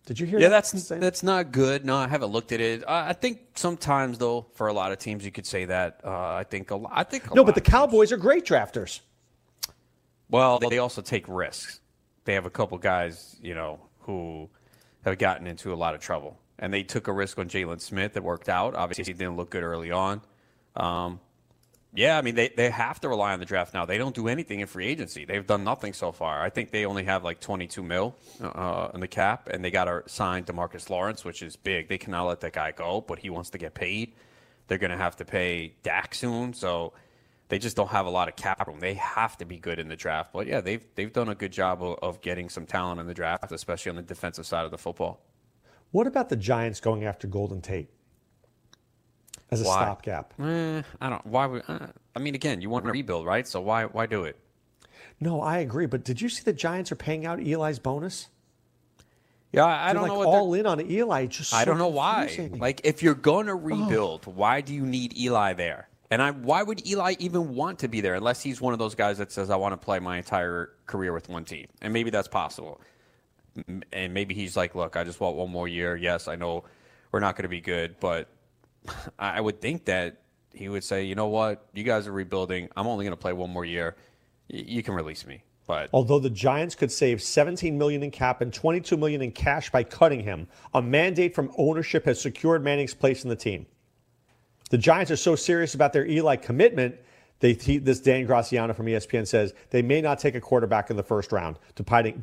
[0.05, 0.64] Did you hear yeah, that?
[0.64, 1.85] that's that's not good.
[1.85, 2.83] No, I haven't looked at it.
[2.83, 6.01] Uh, I think sometimes though, for a lot of teams, you could say that.
[6.05, 6.91] Uh, I think a lot.
[6.93, 9.01] I think a No, but the Cowboys are great drafters.
[10.29, 11.81] Well, they also take risks.
[12.25, 14.49] They have a couple guys, you know, who
[15.05, 18.14] have gotten into a lot of trouble, and they took a risk on Jaylon Smith
[18.14, 18.74] that worked out.
[18.74, 20.20] Obviously, he didn't look good early on.
[20.76, 21.20] Um,
[21.94, 23.84] yeah, I mean, they, they have to rely on the draft now.
[23.84, 25.26] They don't do anything in free agency.
[25.26, 26.40] They've done nothing so far.
[26.42, 29.84] I think they only have like 22 mil uh, in the cap, and they got
[29.84, 31.88] to sign Demarcus Lawrence, which is big.
[31.88, 34.14] They cannot let that guy go, but he wants to get paid.
[34.68, 36.94] They're going to have to pay Dak soon, so
[37.48, 38.80] they just don't have a lot of cap room.
[38.80, 40.32] They have to be good in the draft.
[40.32, 43.12] But yeah, they've they've done a good job of, of getting some talent in the
[43.12, 45.20] draft, especially on the defensive side of the football.
[45.93, 47.88] What about the Giants going after Golden Tate
[49.51, 49.82] as a Why?
[49.84, 50.34] stopgap?
[50.40, 51.24] Eh, I don't.
[51.26, 51.62] Why would?
[51.68, 51.86] Uh,
[52.16, 53.47] I mean, again, you want to rebuild, right?
[53.47, 54.36] So why why do it?
[55.20, 55.86] No, I agree.
[55.86, 58.28] But did you see the Giants are paying out Eli's bonus?
[59.53, 61.26] Yeah, I, I don't like know what all in on Eli.
[61.26, 62.26] Just I so don't know why.
[62.26, 62.59] confusing.
[62.59, 65.88] Like, if you're going to rebuild, why do you need Eli there?
[66.11, 68.95] And I, why would Eli even want to be there unless he's one of those
[68.95, 71.66] guys that says, "I want to play my entire career with one team"?
[71.82, 72.80] And maybe that's possible.
[73.92, 75.96] And maybe he's like, "Look, I just want one more year.
[75.96, 76.64] Yes, I know
[77.11, 78.28] we're not going to be good, but
[79.18, 80.22] I would think that
[80.55, 81.66] he would say, "You know what?
[81.74, 82.68] You guys are rebuilding.
[82.76, 83.96] I'm only going to play one more year.
[84.48, 88.53] You can release me." But Although the Giants could save 17 million in cap and
[88.53, 93.22] 22 million in cash by cutting him, a mandate from ownership has secured Manning's place
[93.22, 93.66] in the team.
[94.70, 96.96] The Giants are so serious about their Eli commitment
[97.43, 100.97] They, he, this Dan Graziano from ESPN says they may not take a quarterback in
[100.97, 101.59] the first round,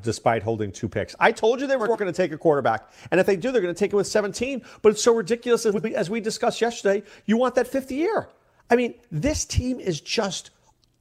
[0.01, 1.13] despite, holding two picks.
[1.19, 3.61] I told you they were going to take a quarterback, and if they do, they're
[3.61, 4.61] going to take it with 17.
[4.81, 7.03] But it's so ridiculous as we, as we discussed yesterday.
[7.25, 8.29] You want that fifth year?
[8.69, 10.51] I mean, this team is just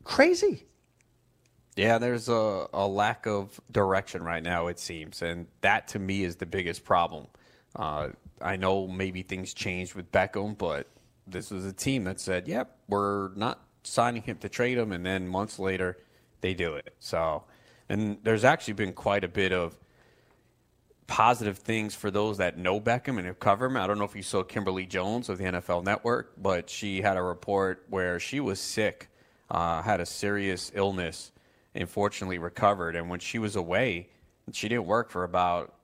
[0.03, 0.65] crazy.
[1.77, 5.23] Yeah, there's a, a lack of direction right now, it seems.
[5.23, 7.29] And that to me is the biggest problem.
[7.77, 8.09] Uh,
[8.43, 10.89] I know maybe things changed with Beckham, but
[11.25, 14.93] this was a team that said, yep, we're not signing him to trade him.
[14.93, 15.99] And then months later,
[16.41, 16.95] they do it.
[17.01, 17.45] So,
[17.89, 19.79] and there's actually been quite a bit of
[21.07, 23.77] positive things for those that know Beckham and have covered him.
[23.77, 27.17] I don't know if you saw Kimberly Jones of the NFL Network, but she had
[27.17, 29.09] a report where she was sick,
[29.51, 31.33] uh, had a serious illness,
[31.75, 32.95] and fortunately recovered.
[32.95, 34.11] And when she was away,
[34.53, 35.75] she didn't work for about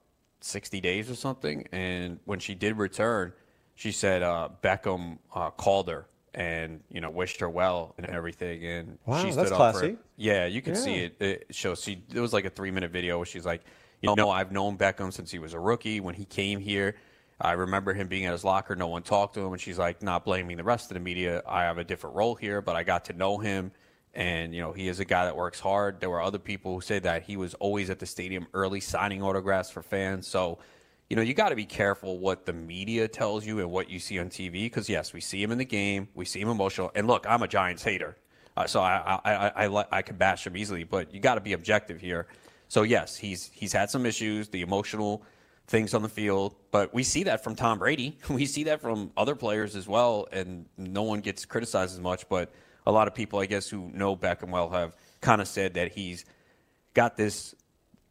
[0.41, 1.67] 60 days or something.
[1.73, 3.33] And when she did return,
[3.75, 8.65] she said uh, Beckham uh, called her and you know wished her well and everything.
[8.65, 9.93] And Wow, she stood that's up classy.
[9.93, 11.17] For, yeah, you can see it.
[11.21, 11.83] It shows.
[11.83, 13.63] She it was like a three minute video where she's like,
[14.03, 14.15] you oh.
[14.15, 16.01] know, I've known Beckham since he was a rookie.
[16.01, 16.97] When he came here,
[17.41, 18.75] I remember him being at his locker.
[18.75, 21.43] No one talked to him, and she's like, not blaming the rest of the media.
[21.49, 23.73] I have a different role here, but I got to know him.
[24.17, 26.01] And you know he is a guy that works hard.
[26.01, 29.23] There were other people who said that he was always at the stadium early, signing
[29.23, 30.27] autographs for fans.
[30.29, 30.59] So,
[31.11, 33.99] you know, you got to be careful what the media tells you and what you
[33.99, 34.65] see on TV.
[34.65, 36.91] Because yes, we see him in the game, we see him emotional.
[36.95, 38.17] And look, I'm a Giants hater,
[38.57, 40.85] uh, so I I, I, I, I can bash him easily.
[40.85, 42.27] But you got to be objective here.
[42.69, 45.23] So yes, he's he's had some issues, the emotional
[45.67, 48.19] things on the field, but we see that from Tom Brady.
[48.29, 52.29] We see that from other players as well, and no one gets criticized as much.
[52.29, 52.53] But
[52.87, 55.93] a lot of people, I guess, who know Beckham well, have kind of said that
[55.93, 56.25] he's
[56.93, 57.55] got this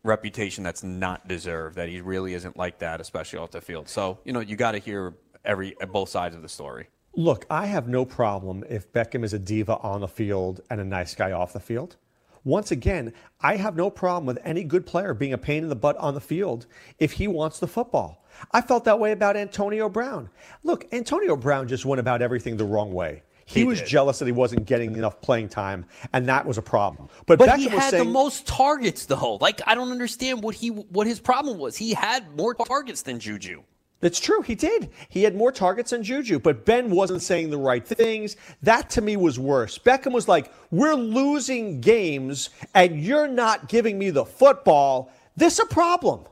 [0.04, 1.76] reputation that's not deserved.
[1.76, 3.90] That he really isn't like that, especially off the field.
[3.90, 5.14] So you know, you got to hear
[5.46, 6.88] every both sides of the story.
[7.16, 10.84] Look, I have no problem if Beckham is a diva on the field and a
[10.84, 11.96] nice guy off the field.
[12.44, 15.76] Once again, I have no problem with any good player being a pain in the
[15.76, 16.66] butt on the field
[17.00, 18.26] if he wants the football.
[18.52, 20.30] I felt that way about Antonio Brown.
[20.64, 23.24] Look, Antonio Brown just went about everything the wrong way.
[23.46, 23.88] He, He was did.
[23.88, 27.10] jealous that he wasn't getting enough playing time, and that was a problem.
[27.26, 29.38] But, But Beckham he had saying, the most targets, though.
[29.42, 31.76] Like I don't understand what he what his problem was.
[31.78, 33.64] He had more targets than Juju.
[34.02, 34.90] It's true, he did.
[35.08, 38.36] He had more targets than Juju, but Ben wasn't saying the right things.
[38.62, 39.78] That to me was worse.
[39.78, 45.10] Beckham was like, We're losing games and you're not giving me the football.
[45.38, 46.26] This a problem.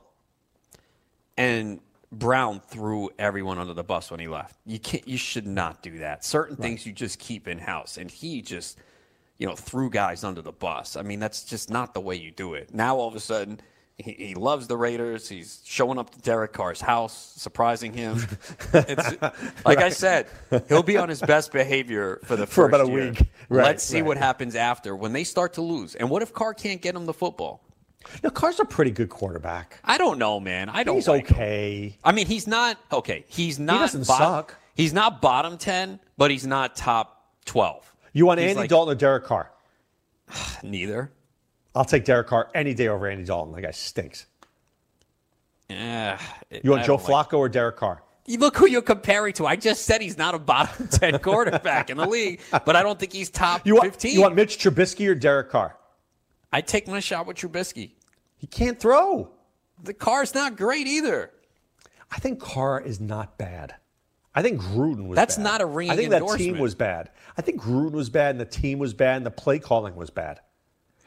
[1.38, 1.80] And
[2.12, 4.54] Brown threw everyone under the bus when he left.
[4.66, 5.06] You can't.
[5.08, 6.24] You should not do that.
[6.24, 8.78] Certain things you just keep in house, and he just,
[9.38, 10.94] you know, threw guys under the bus.
[10.96, 12.72] I mean, that's just not the way you do it.
[12.74, 13.60] Now all of a sudden.
[13.98, 15.28] He, he loves the Raiders.
[15.28, 18.18] He's showing up to Derek Carr's house, surprising him.
[18.74, 19.16] It's,
[19.66, 20.26] like I said,
[20.68, 23.10] he'll be on his best behavior for the For about a year.
[23.10, 23.22] week.
[23.50, 24.06] Right, Let's see right.
[24.06, 25.94] what happens after when they start to lose.
[25.94, 27.62] And what if Carr can't get him the football?
[28.22, 29.80] Now, Carr's a pretty good quarterback.
[29.84, 30.68] I don't know, man.
[30.68, 30.94] I don't.
[30.96, 31.36] He's like him.
[31.36, 31.98] okay.
[32.04, 33.24] I mean, he's not okay.
[33.28, 33.74] He's not.
[33.74, 34.54] He doesn't suck.
[34.74, 37.92] He's not bottom ten, but he's not top twelve.
[38.12, 39.50] You want He's Andy like- Dalton or Derek Carr?
[40.62, 41.10] Neither.
[41.74, 43.54] I'll take Derek Carr any day over Andy Dalton.
[43.54, 44.26] That guy stinks.
[45.70, 46.18] Yeah.
[46.50, 48.02] You want I Joe don't like- Flacco or Derek Carr?
[48.26, 49.46] You look who you're comparing to.
[49.46, 52.98] I just said he's not a bottom ten quarterback in the league, but I don't
[52.98, 54.12] think he's top You want, fifteen.
[54.14, 55.76] you want Mitch Trubisky or Derek Carr?
[56.52, 57.92] I take my shot with Trubisky.
[58.36, 59.30] He can't throw.
[59.82, 61.30] The Carr's not great either.
[62.10, 63.74] I think Carr is not bad.
[64.34, 65.42] I think Gruden was That's bad.
[65.42, 67.10] not a ringing I think that team was bad.
[67.36, 70.10] I think Gruden was bad and the team was bad and the play calling was
[70.10, 70.40] bad.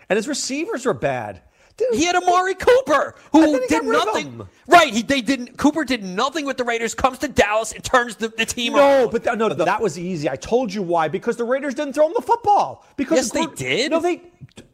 [0.09, 1.41] And his receivers were bad.
[1.77, 4.47] Dude, He had Amari Cooper, who did got rid of nothing.
[4.67, 5.57] Right, he they didn't.
[5.57, 6.95] Cooper did nothing with the Raiders.
[6.95, 9.11] Comes to Dallas and turns the, the team No, around.
[9.11, 10.29] but th- no, that was easy.
[10.29, 11.09] I told you why.
[11.09, 12.85] Because the Raiders didn't throw him the football.
[12.95, 13.91] Because Yes, they did.
[13.91, 14.21] No, they.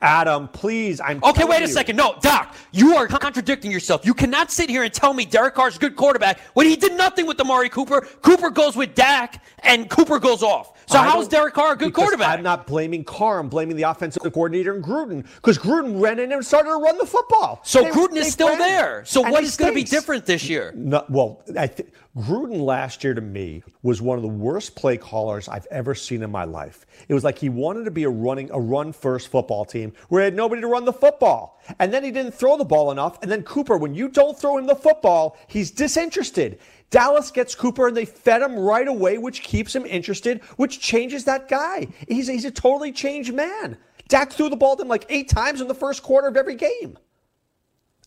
[0.04, 1.02] Adam, please.
[1.02, 1.24] I'm.
[1.24, 1.68] Okay, wait a you.
[1.74, 1.95] second.
[1.95, 4.06] No, Doc, you are contradicting yourself.
[4.06, 6.93] You cannot sit here and tell me Derek Carr's a good quarterback when he did
[6.93, 8.02] nothing with Amari Cooper.
[8.22, 10.74] Cooper goes with Dak, and Cooper goes off.
[10.88, 12.38] So I how is Derek Carr a good quarterback?
[12.38, 13.40] I'm not blaming Carr.
[13.40, 16.98] I'm blaming the offensive coordinator and Gruden because Gruden ran in and started to run
[16.98, 17.62] the football.
[17.64, 18.60] so They- Gruden is still ran.
[18.60, 19.04] there.
[19.06, 20.74] So And what going to be different this year?
[20.76, 24.98] No, well, I think Gruden last year to me was one of the worst play
[24.98, 26.86] callers I've ever seen in my life.
[27.08, 30.22] It was like he wanted to be a running a run first football team where
[30.22, 31.62] he had nobody to run the football.
[31.80, 33.22] And then he didn't throw the ball enough.
[33.22, 36.60] And then Cooper, when you don't throw him the football, he's disinterested.
[36.92, 41.24] Dallas gets Cooper and they fed him right away, which keeps him interested, which changes
[41.26, 41.88] that guy.
[42.08, 43.78] He's, he's a totally changed man.
[44.10, 46.56] Dak threw the ball to him like eight times in the first quarter of every
[46.56, 47.00] game.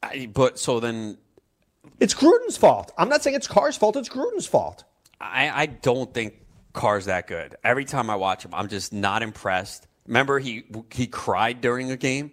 [0.02, 1.16] I, but so then
[1.98, 2.92] It's Gruden's fault.
[2.98, 4.84] I'm not saying it's Carr's fault, it's Gruden's fault.
[5.20, 6.34] I, I don't think
[6.74, 7.56] Carr's that good.
[7.64, 9.86] Every time I watch him, I'm just not impressed.
[10.06, 12.32] Remember, he he cried during a game.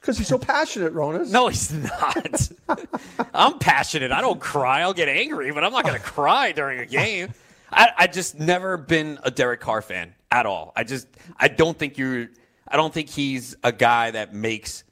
[0.00, 1.30] Because he's so passionate, Ronis.
[1.30, 2.50] No, he's not.
[3.34, 4.12] I'm passionate.
[4.12, 4.80] I don't cry.
[4.80, 7.34] I'll get angry, but I'm not going to cry during a game.
[7.72, 10.72] I, I just never been a Derek Carr fan at all.
[10.74, 11.06] I just
[11.38, 12.28] I don't think you're.
[12.66, 14.84] I don't think he's a guy that makes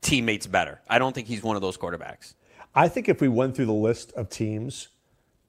[0.00, 0.80] teammates better.
[0.88, 2.34] I don't think he's one of those quarterbacks.
[2.74, 4.88] I think if we went through the list of teams,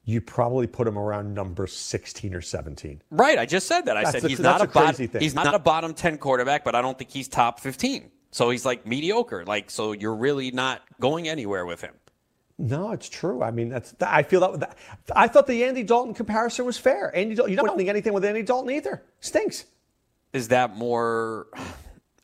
[0.04, 3.02] you probably put him around number 16 or 17.
[3.10, 3.38] Right.
[3.38, 3.96] I just said that.
[3.96, 5.20] I That's said a- he's not a a, bot- crazy thing.
[5.22, 8.10] he's not a bottom 10 quarterback, but I don't think he's top 15.
[8.34, 9.44] So he's like mediocre.
[9.44, 11.94] Like so you're really not going anywhere with him.
[12.58, 13.44] No, it's true.
[13.44, 13.94] I mean, that's.
[14.00, 14.78] I feel that, that.
[15.14, 17.14] I thought the Andy Dalton comparison was fair.
[17.14, 19.04] Andy, Dalton, you don't think anything with Andy Dalton either.
[19.20, 19.66] Stinks.
[20.32, 21.46] Is that more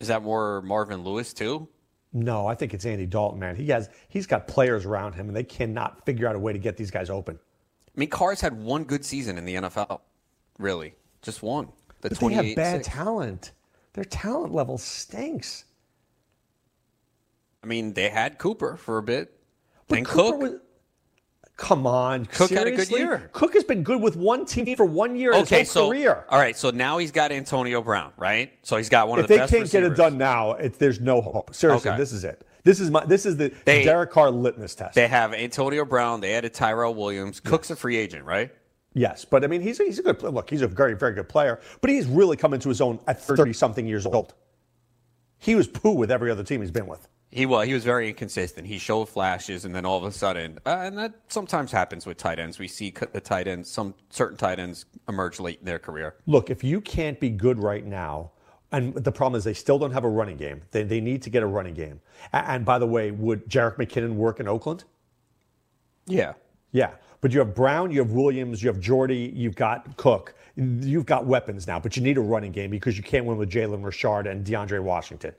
[0.01, 1.69] is that more Marvin Lewis too?
[2.13, 3.55] No, I think it's Andy Dalton, man.
[3.55, 3.89] He has.
[4.09, 6.91] He's got players around him, and they cannot figure out a way to get these
[6.91, 7.39] guys open.
[7.87, 10.01] I mean, Carr's had one good season in the NFL.
[10.59, 10.95] Really.
[11.23, 11.69] Just one.
[12.01, 13.53] The But they have 28 bad talent.
[13.93, 15.67] Their talent level stinks.
[17.63, 19.33] I mean, they had Cooper for a bit.
[19.89, 20.41] But and Cooper Cook.
[20.41, 20.61] was-
[21.57, 23.29] Come on, Cook had a good year.
[23.35, 26.25] Cook has been good with one team for one year in Okay, his so career.
[26.31, 28.51] all right, so now he's got Antonio Brown, right?
[28.63, 30.79] So he's got one if of the they best can't get it done now, it,
[30.79, 31.55] there's no hope.
[31.55, 31.99] Seriously, Okay.
[31.99, 32.47] this is it.
[32.65, 33.05] This is my.
[33.05, 34.95] This is the They- Derek Carr litmus test.
[34.95, 36.23] They have Antonio Brown.
[36.23, 37.41] They added Tyrell Williams.
[37.41, 38.51] Cook's a free agent, right?
[38.95, 40.49] Yes, but I mean, he's a, he's a good look.
[40.49, 43.53] He's a very very good player, but he's really come into his own at thirty
[43.53, 44.33] something years old.
[45.37, 47.07] He was poo with every other team he's been with.
[47.33, 47.67] He was.
[47.69, 48.67] He was very inconsistent.
[48.67, 52.17] He showed flashes, and then all of a sudden, uh, and that sometimes happens with
[52.17, 52.59] tight ends.
[52.59, 56.17] We see the tight ends, some certain tight ends emerge late in their career.
[56.27, 58.33] Look, if you can't be good right now,
[58.73, 60.63] and the problem is they still don't have a running game.
[60.73, 62.01] They, they need to get a running game.
[62.33, 64.83] A- And, by the way, would Jerick McKinnon work in Oakland?
[66.07, 66.33] Yeah.
[66.73, 66.91] Yeah.
[67.21, 70.35] But you have Brown, you have Williams, you have Jordy, you've got Cook.
[70.57, 73.51] You've got weapons now, but you need a running game because you can't win with
[73.51, 75.33] Jalen Richard and DeAndre Washington.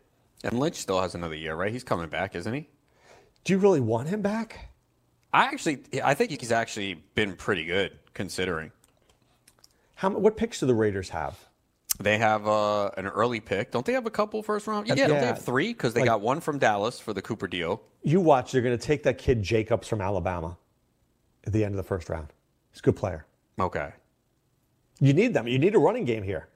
[0.44, 1.72] And Lynch still has another year, right?
[1.72, 2.70] He's coming back, isn't he?
[3.44, 4.70] Do you really want him back?
[5.34, 8.72] I actually, I think he's actually been pretty good considering.
[9.96, 11.40] How, what picks do the Raiders have?
[12.00, 13.72] They have uh, an early pick.
[13.72, 14.88] Don't they have a couple first round?
[14.88, 15.74] Yeah, Uh, don't they have three?
[15.74, 17.82] Because they Like- got one from Dallas for the Cooper deal.
[18.02, 20.58] You watch, they're going to take that kid Jacobs from Alabama
[21.46, 22.34] at the end of the first round.
[22.72, 23.26] He's a good player.
[23.60, 23.92] Okay.
[25.00, 25.48] You need them.
[25.48, 26.48] You need a running game here.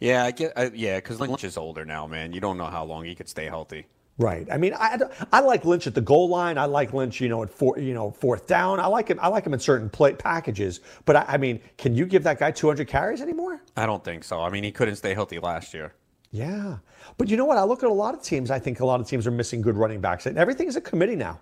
[0.00, 0.52] Yeah, I get.
[0.56, 2.32] I, yeah, because Lynch is older now, man.
[2.32, 3.86] You don't know how long he could stay healthy.
[4.18, 4.48] Right.
[4.50, 4.98] I mean, I,
[5.32, 6.58] I like Lynch at the goal line.
[6.58, 8.80] I like Lynch, you know, at four, you know, fourth down.
[8.80, 9.18] I like him.
[9.22, 10.80] I like him in certain play packages.
[11.04, 13.62] But I, I mean, can you give that guy 200 carries anymore?
[13.76, 14.40] I don't think so.
[14.40, 15.94] I mean, he couldn't stay healthy last year.
[16.32, 16.78] Yeah.
[17.16, 17.58] But you know what?
[17.58, 18.50] I look at a lot of teams.
[18.50, 20.26] I think a lot of teams are missing good running backs.
[20.26, 21.40] And everything's a committee now.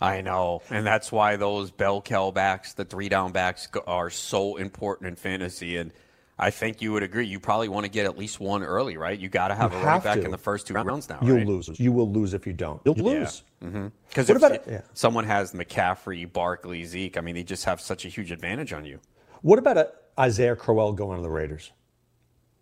[0.00, 4.56] I know, and that's why those bell cow backs, the three down backs, are so
[4.56, 5.76] important in fantasy.
[5.76, 5.92] And
[6.36, 7.26] I think you would agree.
[7.26, 9.16] You probably want to get at least one early, right?
[9.18, 10.24] You got to have You a running back to.
[10.24, 11.20] in the first two rounds now.
[11.22, 11.46] You'll right?
[11.46, 11.70] lose.
[11.78, 12.80] You will lose if you don't.
[12.84, 13.42] You'll lose.
[13.60, 14.80] Because What if about it- it- yeah.
[14.94, 18.84] someone has McCaffrey, Barkley, Zeke, I mean, they just have such a huge advantage on
[18.84, 18.98] you.
[19.42, 19.86] What about uh
[20.18, 21.70] Isaiah Crowell going to the Raiders?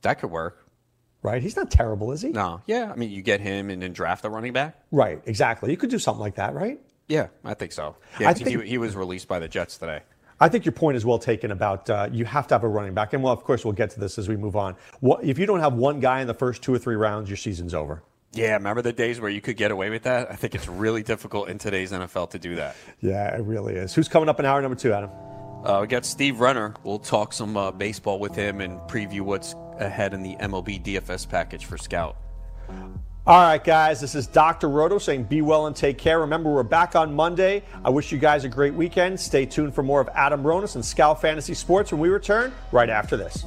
[0.03, 0.67] That could work.
[1.23, 1.41] Right?
[1.41, 2.31] He's not terrible, is he?
[2.31, 2.91] No, yeah.
[2.93, 4.77] I mean, you get him and then draft the running back.
[4.91, 5.23] Right.
[5.25, 5.71] Exactly.
[5.71, 6.81] You could do something like that, right?
[7.09, 7.97] Yeah, I think so.
[8.19, 10.01] Yeah, I 'cause think- he, he was released by the Jets today.
[10.43, 12.95] I think your point is well taken about uh, you have to have a running
[12.95, 13.13] back.
[13.13, 14.75] And well, of course, we'll get to this as we move on.
[14.99, 17.37] What, if you don't have one guy in the first two or three rounds, your
[17.37, 18.03] season's over.
[18.33, 20.33] Yeah, remember the days where you could get away with that?
[20.33, 22.75] I think it's really difficult in today's NFL to do that.
[23.01, 23.95] Yeah, it really is.
[23.95, 25.11] Who's coming up in hour number two, Adam?
[25.65, 26.75] Uh, we got Steve Renner.
[26.83, 31.29] We'll talk some uh, baseball with him and preview what's ahead in the MLB DFS
[31.29, 32.17] package for Scout.
[33.25, 34.69] All right, guys, this is Dr.
[34.69, 36.19] Roto saying be well and take care.
[36.19, 37.63] Remember, we're back on Monday.
[37.85, 39.21] I wish you guys a great weekend.
[39.21, 42.91] Stay tuned for more of Adam Ronis and Scout Fantasy Sports when we return right
[42.91, 43.45] after this.